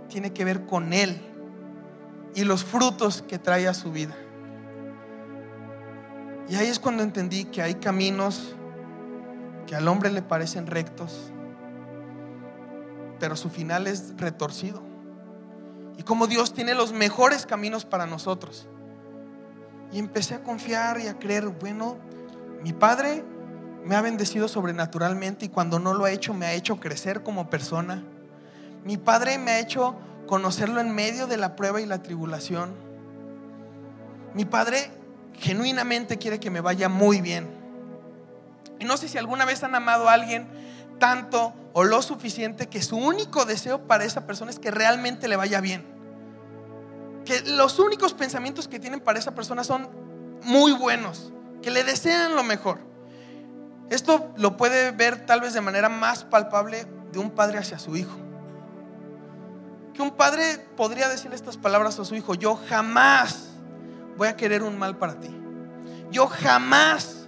[0.10, 1.22] tiene que ver con Él
[2.36, 4.16] y los frutos que trae a su vida.
[6.50, 8.56] Y ahí es cuando entendí que hay caminos
[9.68, 11.32] que al hombre le parecen rectos,
[13.20, 14.84] pero su final es retorcido.
[15.98, 18.68] Y como Dios tiene los mejores caminos para nosotros.
[19.92, 21.98] Y empecé a confiar y a creer, bueno,
[22.64, 23.24] mi Padre
[23.86, 27.50] me ha bendecido sobrenaturalmente y cuando no lo ha hecho me ha hecho crecer como
[27.50, 28.04] persona.
[28.84, 29.96] Mi Padre me ha hecho
[30.28, 32.74] conocerlo en medio de la prueba y la tribulación.
[34.34, 34.92] Mi Padre
[35.34, 37.50] genuinamente quiere que me vaya muy bien.
[38.80, 40.48] Y no sé si alguna vez han amado a alguien
[41.00, 45.36] tanto o lo suficiente que su único deseo para esa persona es que realmente le
[45.36, 46.01] vaya bien.
[47.26, 49.90] Que los únicos pensamientos que tienen para esa persona son
[50.44, 52.80] muy buenos, que le desean lo mejor.
[53.90, 57.96] Esto lo puede ver tal vez de manera más palpable de un padre hacia su
[57.98, 58.18] hijo.
[59.94, 63.50] Que un padre podría decirle estas palabras a su hijo, yo jamás
[64.18, 65.30] voy a querer un mal para ti.
[66.10, 67.28] Yo jamás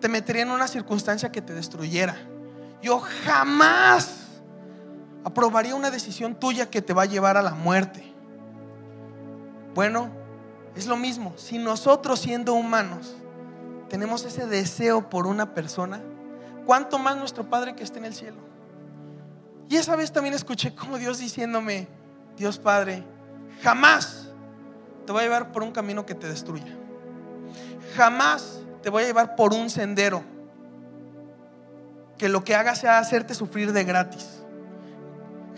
[0.00, 2.16] te metería en una circunstancia que te destruyera.
[2.82, 4.24] Yo jamás
[5.24, 8.13] aprobaría una decisión tuya que te va a llevar a la muerte.
[9.74, 10.10] Bueno,
[10.76, 11.34] es lo mismo.
[11.36, 13.14] Si nosotros siendo humanos
[13.88, 16.00] tenemos ese deseo por una persona,
[16.64, 18.38] ¿cuánto más nuestro Padre que está en el cielo?
[19.68, 21.88] Y esa vez también escuché como Dios diciéndome,
[22.36, 23.04] Dios Padre,
[23.62, 24.28] jamás
[25.06, 26.76] te voy a llevar por un camino que te destruya.
[27.96, 30.22] Jamás te voy a llevar por un sendero
[32.18, 34.42] que lo que haga sea hacerte sufrir de gratis.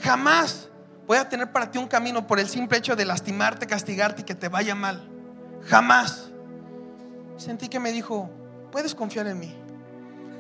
[0.01, 0.69] Jamás
[1.07, 4.25] voy a tener para ti un camino por el simple hecho de lastimarte, castigarte y
[4.25, 5.09] que te vaya mal.
[5.65, 6.31] Jamás.
[7.37, 8.31] Sentí que me dijo,
[8.73, 9.55] puedes confiar en mí.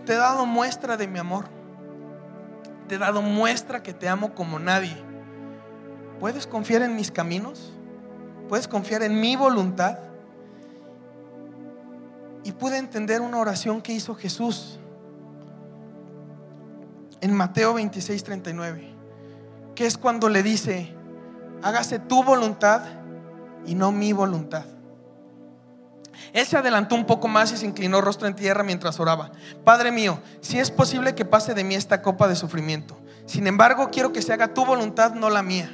[0.05, 1.47] Te he dado muestra de mi amor.
[2.89, 4.97] Te he dado muestra que te amo como nadie.
[6.21, 7.73] ¿Puedes confiar en mis caminos?
[8.49, 9.99] ¿Puedes confiar en mi voluntad?
[12.45, 14.79] Y pude entender una oración que hizo Jesús
[17.21, 18.96] en Mateo 26, 39,
[19.77, 20.93] que es cuando le dice,
[21.62, 22.83] hágase tu voluntad
[23.64, 24.64] y no mi voluntad.
[26.33, 29.31] Él se adelantó un poco más y se inclinó rostro en tierra mientras oraba.
[29.64, 32.99] Padre mío, si es posible que pase de mí esta copa de sufrimiento.
[33.27, 35.70] Sin embargo, quiero que se haga tu voluntad, no la mía.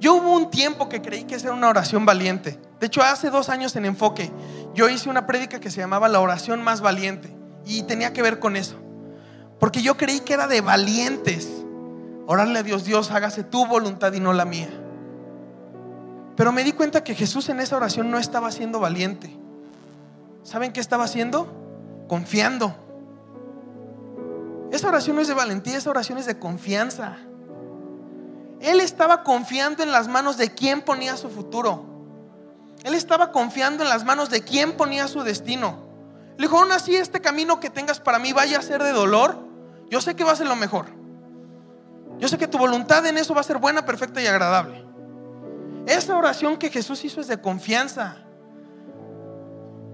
[0.00, 2.58] Yo hubo un tiempo que creí que era una oración valiente.
[2.80, 4.30] De hecho, hace dos años en Enfoque,
[4.74, 7.34] yo hice una prédica que se llamaba La oración más valiente.
[7.64, 8.76] Y tenía que ver con eso.
[9.58, 11.55] Porque yo creí que era de valientes.
[12.26, 14.68] Orarle a Dios, Dios, hágase tu voluntad y no la mía.
[16.36, 19.34] Pero me di cuenta que Jesús en esa oración no estaba siendo valiente.
[20.42, 21.48] ¿Saben qué estaba haciendo?
[22.08, 22.74] Confiando.
[24.70, 27.16] Esa oración no es de valentía, esa oración es de confianza.
[28.60, 31.84] Él estaba confiando en las manos de quien ponía su futuro.
[32.82, 35.78] Él estaba confiando en las manos de quien ponía su destino.
[36.36, 39.38] Le dijo, aún así este camino que tengas para mí vaya a ser de dolor,
[39.88, 40.95] yo sé que va a ser lo mejor.
[42.18, 44.84] Yo sé que tu voluntad en eso va a ser buena, perfecta y agradable.
[45.86, 48.16] Esa oración que Jesús hizo es de confianza.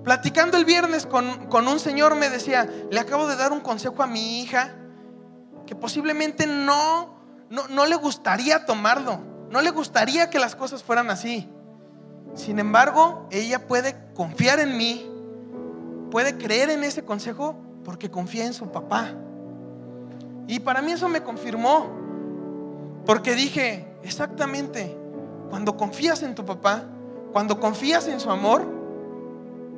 [0.05, 4.03] Platicando el viernes con, con, un señor me decía, le acabo de dar un consejo
[4.03, 4.75] a mi hija
[5.67, 7.15] que posiblemente no,
[7.51, 9.21] no, no le gustaría tomarlo,
[9.51, 11.49] no le gustaría que las cosas fueran así.
[12.35, 15.09] Sin embargo, ella puede confiar en mí,
[16.11, 19.13] puede creer en ese consejo porque confía en su papá.
[20.49, 22.02] Y para mí eso me confirmó,
[23.05, 24.97] porque dije, exactamente,
[25.51, 26.85] cuando confías en tu papá,
[27.33, 28.65] cuando confías en su amor,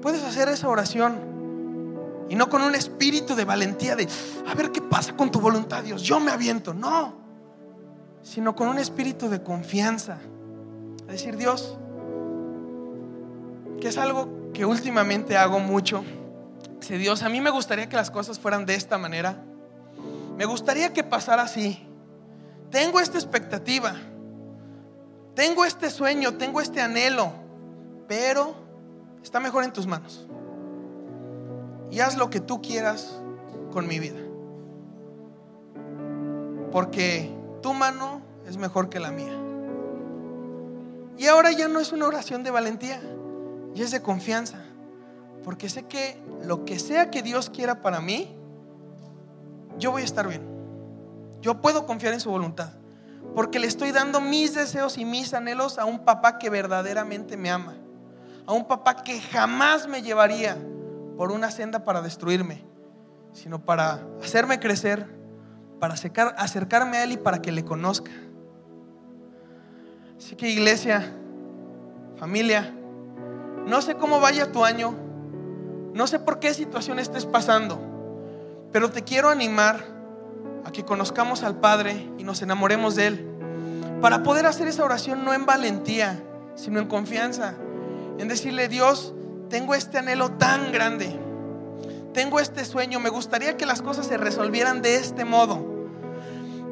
[0.02, 1.34] puedes hacer esa oración.
[2.28, 4.08] Y no con un espíritu de valentía de,
[4.46, 6.74] a ver qué pasa con tu voluntad, Dios, yo me aviento.
[6.74, 7.14] No,
[8.22, 10.18] sino con un espíritu de confianza.
[11.00, 11.78] Es decir, Dios,
[13.80, 16.04] que es algo que últimamente hago mucho.
[16.80, 19.42] Si Dios, a mí me gustaría que las cosas fueran de esta manera.
[20.36, 21.86] Me gustaría que pasara así.
[22.74, 23.94] Tengo esta expectativa.
[25.36, 27.30] Tengo este sueño, tengo este anhelo.
[28.08, 28.52] Pero
[29.22, 30.26] está mejor en tus manos.
[31.92, 33.20] Y haz lo que tú quieras
[33.72, 34.18] con mi vida.
[36.72, 37.30] Porque
[37.62, 39.38] tu mano es mejor que la mía.
[41.16, 43.00] Y ahora ya no es una oración de valentía,
[43.74, 44.58] ya es de confianza.
[45.44, 48.34] Porque sé que lo que sea que Dios quiera para mí,
[49.78, 50.53] yo voy a estar bien.
[51.44, 52.70] Yo puedo confiar en su voluntad.
[53.34, 57.50] Porque le estoy dando mis deseos y mis anhelos a un papá que verdaderamente me
[57.50, 57.74] ama.
[58.46, 60.56] A un papá que jamás me llevaría
[61.18, 62.64] por una senda para destruirme,
[63.34, 65.06] sino para hacerme crecer,
[65.80, 68.10] para acercarme a Él y para que le conozca.
[70.16, 71.12] Así que iglesia,
[72.16, 72.72] familia,
[73.66, 74.94] no sé cómo vaya tu año,
[75.92, 77.78] no sé por qué situación estés pasando,
[78.72, 79.93] pero te quiero animar
[80.64, 83.26] a que conozcamos al Padre y nos enamoremos de Él.
[84.00, 86.22] Para poder hacer esa oración no en valentía,
[86.54, 87.54] sino en confianza.
[88.18, 89.14] En decirle, Dios,
[89.48, 91.18] tengo este anhelo tan grande.
[92.12, 93.00] Tengo este sueño.
[93.00, 95.64] Me gustaría que las cosas se resolvieran de este modo.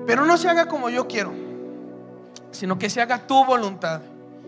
[0.06, 1.32] Pero no se haga como yo quiero,
[2.50, 4.02] sino que se haga tu voluntad.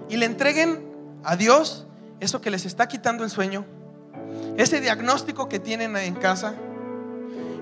[0.09, 0.85] Y le entreguen
[1.23, 1.87] a Dios
[2.21, 3.65] eso que les está quitando el sueño,
[4.57, 6.55] ese diagnóstico que tienen en casa,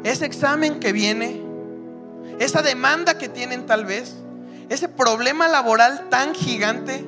[0.04, 1.42] ese examen que viene,
[2.38, 4.14] esa demanda que tienen tal vez,
[4.68, 7.06] ese problema laboral tan gigante,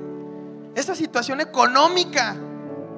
[0.74, 2.36] esa situación económica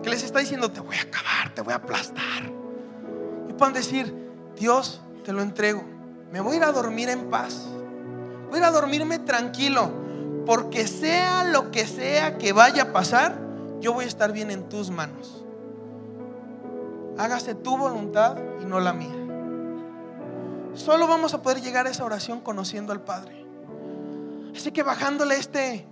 [0.03, 2.45] que les está diciendo, te voy a acabar, te voy a aplastar.
[3.49, 4.14] Y puedan decir,
[4.57, 5.85] Dios, te lo entrego,
[6.33, 7.67] me voy a ir a dormir en paz,
[8.49, 9.91] voy a ir a dormirme tranquilo,
[10.47, 13.37] porque sea lo que sea que vaya a pasar,
[13.81, 15.45] yo voy a estar bien en tus manos.
[17.19, 19.26] Hágase tu voluntad y no la mía.
[20.77, 23.45] Solo vamos a poder llegar a esa oración conociendo al Padre.
[24.55, 25.87] Así que bajándole este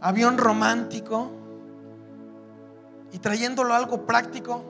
[0.00, 1.30] avión romántico
[3.12, 4.64] y trayéndolo a algo práctico,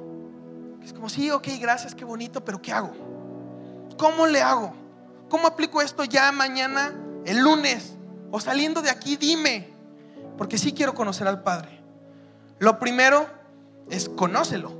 [0.82, 2.92] es como, sí, ok, gracias, qué bonito, pero ¿qué hago?
[3.98, 4.72] ¿Cómo le hago?
[5.28, 6.92] ¿Cómo aplico esto ya mañana,
[7.26, 7.94] el lunes?
[8.30, 9.68] O saliendo de aquí, dime,
[10.38, 11.80] porque sí quiero conocer al Padre.
[12.58, 13.26] Lo primero
[13.90, 14.72] es conócelo.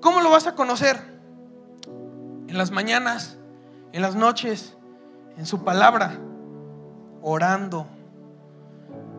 [0.00, 1.20] ¿Cómo lo vas a conocer?
[2.48, 3.38] En las mañanas
[3.92, 4.74] en las noches,
[5.36, 6.18] en su palabra,
[7.20, 7.86] orando.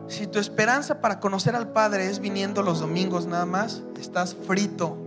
[0.08, 4.98] Si tu esperanza para conocer al Padre es viniendo los domingos nada más, estás frito.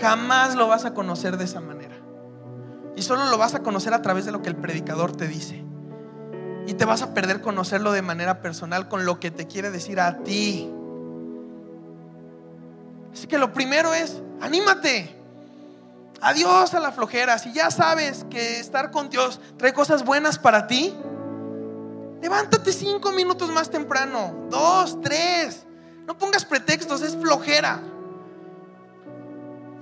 [0.00, 1.96] Jamás lo vas a conocer de esa manera.
[2.96, 5.62] Y solo lo vas a conocer a través de lo que el predicador te dice.
[6.66, 10.00] Y te vas a perder conocerlo de manera personal con lo que te quiere decir
[10.00, 10.72] a ti.
[13.12, 15.21] Así que lo primero es, anímate.
[16.22, 17.36] Adiós a la flojera.
[17.38, 20.94] Si ya sabes que estar con Dios trae cosas buenas para ti,
[22.22, 24.46] levántate cinco minutos más temprano.
[24.48, 25.66] Dos, tres.
[26.06, 27.82] No pongas pretextos, es flojera.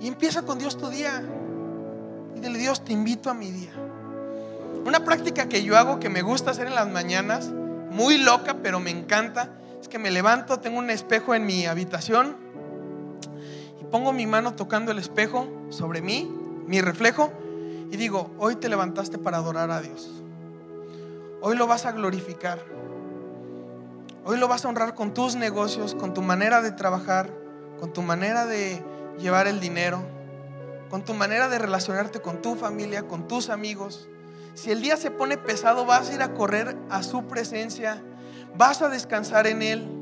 [0.00, 1.22] Y empieza con Dios tu día.
[2.34, 3.72] Y dile, Dios, te invito a mi día.
[4.86, 7.50] Una práctica que yo hago que me gusta hacer en las mañanas,
[7.90, 12.49] muy loca, pero me encanta, es que me levanto, tengo un espejo en mi habitación
[13.90, 16.30] pongo mi mano tocando el espejo sobre mí,
[16.66, 17.32] mi reflejo,
[17.90, 20.08] y digo, hoy te levantaste para adorar a Dios.
[21.42, 22.64] Hoy lo vas a glorificar.
[24.24, 27.30] Hoy lo vas a honrar con tus negocios, con tu manera de trabajar,
[27.80, 28.82] con tu manera de
[29.18, 30.02] llevar el dinero,
[30.88, 34.08] con tu manera de relacionarte con tu familia, con tus amigos.
[34.54, 38.02] Si el día se pone pesado, vas a ir a correr a su presencia,
[38.56, 39.99] vas a descansar en Él.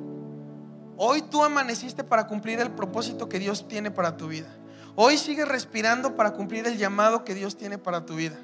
[1.00, 4.48] Hoy tú amaneciste para cumplir el propósito que Dios tiene para tu vida.
[4.96, 8.36] Hoy sigues respirando para cumplir el llamado que Dios tiene para tu vida.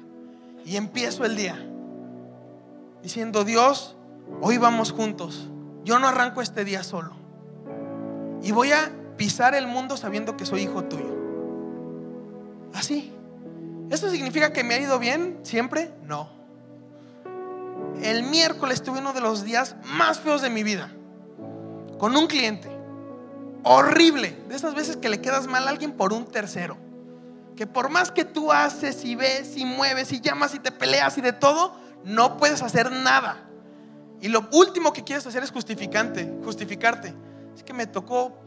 [0.63, 1.59] Y empiezo el día
[3.03, 3.97] diciendo, Dios,
[4.39, 5.49] hoy vamos juntos.
[5.83, 7.11] Yo no arranco este día solo.
[8.41, 11.13] Y voy a pisar el mundo sabiendo que soy hijo tuyo.
[12.73, 13.11] Así.
[13.89, 15.93] ¿Esto significa que me ha ido bien siempre?
[16.03, 16.29] No.
[18.01, 20.89] El miércoles tuve uno de los días más feos de mi vida.
[21.97, 22.69] Con un cliente.
[23.63, 24.43] Horrible.
[24.47, 26.77] De esas veces que le quedas mal a alguien por un tercero.
[27.55, 31.17] Que por más que tú haces y ves y mueves y llamas y te peleas
[31.17, 31.73] y de todo,
[32.03, 33.49] no puedes hacer nada.
[34.21, 37.13] Y lo último que quieres hacer es justificante, justificarte.
[37.55, 38.37] Es que me tocó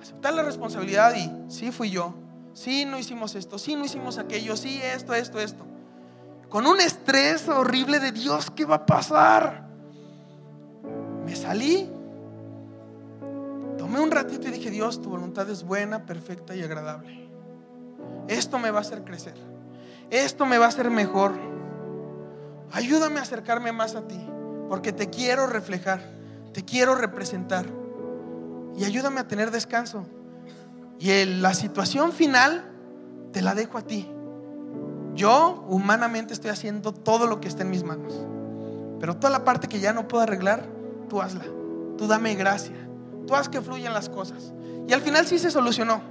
[0.00, 2.14] aceptar la responsabilidad y sí fui yo.
[2.52, 5.64] Sí, no hicimos esto, sí, no hicimos aquello, sí, esto, esto, esto.
[6.48, 9.68] Con un estrés horrible de Dios, ¿qué va a pasar?
[11.24, 11.88] Me salí,
[13.90, 17.28] tomé un ratito y dije, Dios, tu voluntad es buena, perfecta y agradable.
[18.28, 19.34] Esto me va a hacer crecer.
[20.10, 21.32] Esto me va a hacer mejor.
[22.70, 24.24] Ayúdame a acercarme más a ti,
[24.68, 26.02] porque te quiero reflejar,
[26.52, 27.66] te quiero representar.
[28.76, 30.06] Y ayúdame a tener descanso.
[31.00, 32.70] Y la situación final
[33.32, 34.08] te la dejo a ti.
[35.16, 38.24] Yo humanamente estoy haciendo todo lo que está en mis manos.
[39.00, 40.64] Pero toda la parte que ya no puedo arreglar,
[41.08, 41.44] tú hazla.
[41.98, 42.89] Tú dame gracia.
[43.30, 44.52] Tú haz que fluyan las cosas.
[44.88, 46.02] Y al final sí se solucionó.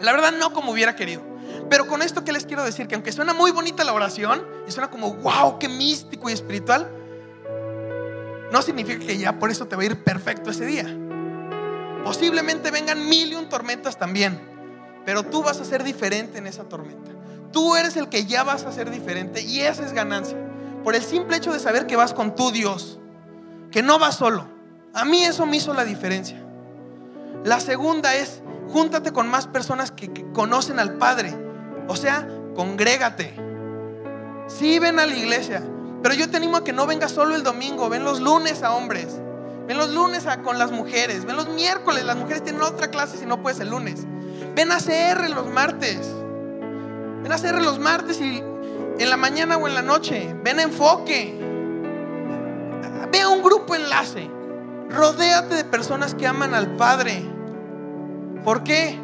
[0.00, 1.20] La verdad no como hubiera querido.
[1.68, 4.70] Pero con esto que les quiero decir, que aunque suena muy bonita la oración y
[4.70, 6.90] suena como, wow, qué místico y espiritual,
[8.50, 10.86] no significa que ya por eso te va a ir perfecto ese día.
[12.02, 14.40] Posiblemente vengan mil y un tormentas también,
[15.04, 17.10] pero tú vas a ser diferente en esa tormenta.
[17.52, 20.38] Tú eres el que ya vas a ser diferente y esa es ganancia.
[20.82, 22.98] Por el simple hecho de saber que vas con tu Dios,
[23.70, 24.57] que no vas solo.
[24.94, 26.38] A mí eso me hizo la diferencia.
[27.44, 31.34] La segunda es, júntate con más personas que, conocen al Padre.
[31.86, 33.34] O sea, congrégate.
[34.46, 35.62] Sí, ven a la iglesia,
[36.02, 38.72] pero yo te animo a que no vengas solo el domingo, ven los lunes a
[38.72, 39.20] hombres.
[39.68, 41.26] Ven los lunes con las mujeres.
[41.26, 42.02] Ven los miércoles.
[42.02, 44.06] Las mujeres tienen otra clase si no puedes el lunes.
[44.56, 46.00] Ven a CR los martes.
[47.22, 48.42] Ven a CR los martes y
[48.98, 50.34] en la mañana o en la noche.
[50.42, 51.38] Ven a enfoque.
[53.12, 54.30] Ve a un grupo enlace.
[54.90, 57.22] Rodéate de personas que aman al Padre.
[58.44, 58.98] ¿Por qué?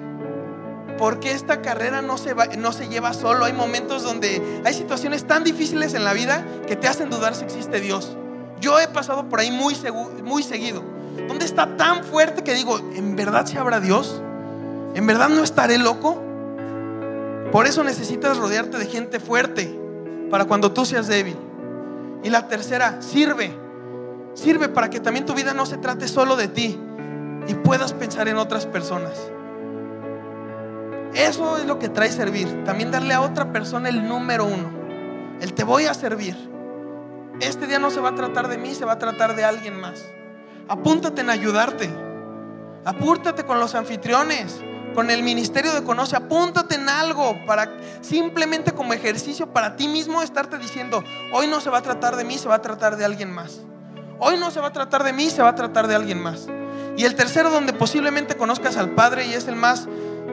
[0.98, 3.44] Porque esta carrera no se, va, no se lleva solo.
[3.44, 7.44] Hay momentos donde hay situaciones tan difíciles en la vida que te hacen dudar si
[7.44, 8.16] existe Dios.
[8.60, 9.76] Yo he pasado por ahí muy,
[10.22, 10.82] muy seguido.
[11.28, 14.22] Donde está tan fuerte que digo, ¿en verdad se habrá Dios?
[14.94, 16.20] ¿En verdad no estaré loco?
[17.52, 19.78] Por eso necesitas rodearte de gente fuerte
[20.30, 21.36] para cuando tú seas débil.
[22.22, 23.63] Y la tercera, sirve.
[24.34, 26.78] Sirve para que también tu vida no se trate solo de ti
[27.46, 29.30] y puedas pensar en otras personas.
[31.14, 32.64] Eso es lo que trae servir.
[32.64, 34.70] También darle a otra persona el número uno.
[35.40, 36.36] El te voy a servir.
[37.40, 39.80] Este día no se va a tratar de mí, se va a tratar de alguien
[39.80, 40.04] más.
[40.68, 41.88] Apúntate en ayudarte.
[42.84, 44.60] Apúntate con los anfitriones,
[44.94, 46.16] con el ministerio de conoce.
[46.16, 51.70] Apúntate en algo para simplemente como ejercicio para ti mismo estarte diciendo, hoy no se
[51.70, 53.60] va a tratar de mí, se va a tratar de alguien más.
[54.26, 56.46] Hoy no se va a tratar de mí, se va a tratar de alguien más.
[56.96, 59.86] Y el tercero donde posiblemente conozcas al Padre y es el más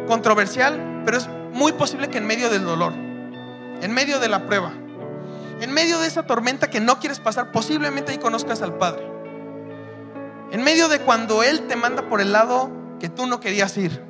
[0.08, 4.72] controversial, pero es muy posible que en medio del dolor, en medio de la prueba,
[5.60, 9.06] En medio de esa tormenta que no quieres pasar, posiblemente ahí conozcas al Padre.
[10.52, 14.02] En medio de cuando Él te manda por el lado que tú no querías ir,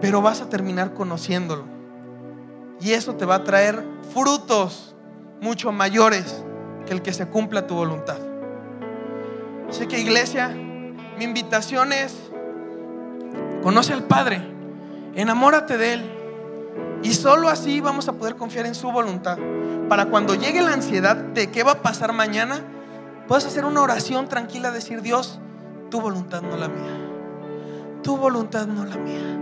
[0.00, 1.64] pero vas a terminar conociéndolo.
[2.80, 4.96] Y eso te va a traer frutos
[5.40, 6.42] mucho mayores
[6.84, 8.25] que el que se cumpla tu voluntad.
[9.68, 12.14] Así que iglesia, mi invitación es,
[13.62, 14.40] conoce al Padre,
[15.14, 16.12] enamórate de Él.
[17.02, 19.38] Y solo así vamos a poder confiar en su voluntad.
[19.88, 22.60] Para cuando llegue la ansiedad de qué va a pasar mañana,
[23.28, 25.40] puedas hacer una oración tranquila, decir, Dios,
[25.90, 27.06] tu voluntad no la mía.
[28.02, 29.38] Tu voluntad no la mía.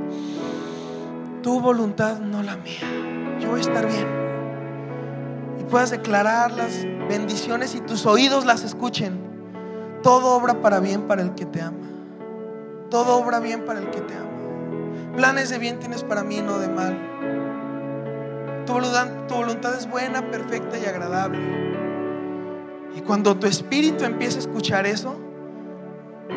[1.43, 2.81] Tu voluntad no la mía.
[3.41, 4.07] Yo voy a estar bien.
[5.61, 9.34] Y puedas declarar las bendiciones y tus oídos las escuchen.
[10.05, 11.79] Todo obra para bien para el que te ama.
[12.91, 15.17] Todo obra bien para el que te ama.
[15.17, 16.95] Planes de bien tienes para mí, no de mal.
[18.67, 21.39] Tu voluntad, es buena, perfecta y agradable.
[22.95, 25.17] Y cuando tu espíritu empiece a escuchar eso,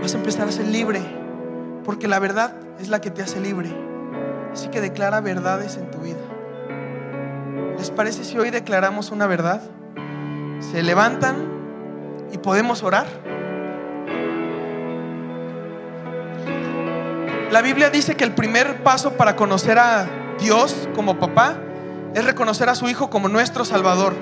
[0.01, 1.01] vas a empezar a ser libre.
[1.83, 3.69] Porque la verdad es la que te hace libre.
[4.53, 6.15] Así que declara verdades en tu vida.
[7.77, 9.61] ¿Les parece si hoy declaramos una verdad?
[10.61, 11.35] Se levantan
[12.31, 13.07] y podemos orar.
[17.51, 20.05] La Biblia dice que el primer paso para conocer a
[20.37, 21.57] Dios como papá
[22.13, 24.15] es reconocer a su Hijo como nuestro Salvador,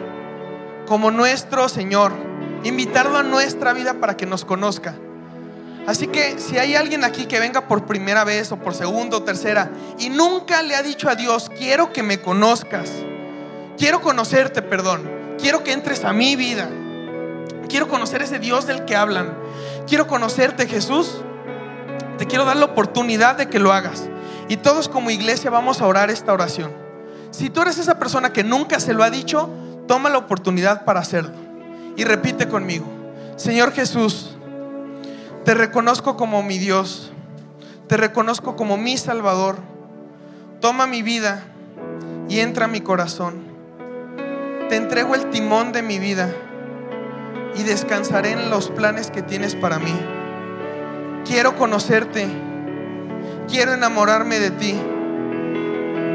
[0.85, 2.11] como nuestro Señor,
[2.63, 4.93] invitarlo a nuestra vida para que nos conozca.
[5.87, 9.23] Así que si hay alguien aquí que venga por primera vez o por segunda o
[9.23, 12.91] tercera y nunca le ha dicho a Dios, quiero que me conozcas,
[13.75, 15.09] quiero conocerte, perdón,
[15.39, 16.69] quiero que entres a mi vida,
[17.69, 19.35] quiero conocer ese Dios del que hablan,
[19.87, 21.23] quiero conocerte Jesús,
[22.17, 24.09] te quiero dar la oportunidad de que lo hagas.
[24.47, 26.71] Y todos como iglesia vamos a orar esta oración.
[27.31, 29.49] Si tú eres esa persona que nunca se lo ha dicho,
[29.87, 31.33] toma la oportunidad para hacerlo.
[31.97, 32.85] Y repite conmigo,
[33.35, 34.35] Señor Jesús,
[35.43, 37.11] te reconozco como mi Dios,
[37.87, 39.57] te reconozco como mi Salvador.
[40.59, 41.43] Toma mi vida
[42.27, 43.43] y entra a mi corazón.
[44.69, 46.33] Te entrego el timón de mi vida
[47.55, 49.93] y descansaré en los planes que tienes para mí.
[51.25, 52.27] Quiero conocerte,
[53.49, 54.75] quiero enamorarme de ti.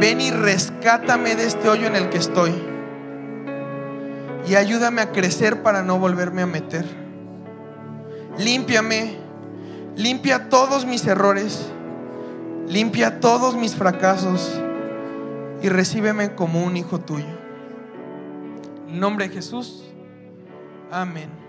[0.01, 2.55] Ven y rescátame de este hoyo en el que estoy.
[4.47, 6.87] Y ayúdame a crecer para no volverme a meter.
[8.39, 9.17] Límpiame,
[9.97, 11.71] limpia todos mis errores,
[12.69, 14.61] limpia todos mis fracasos
[15.61, 17.27] y recíbeme como un hijo tuyo.
[18.89, 19.85] En nombre de Jesús,
[20.91, 21.40] amén.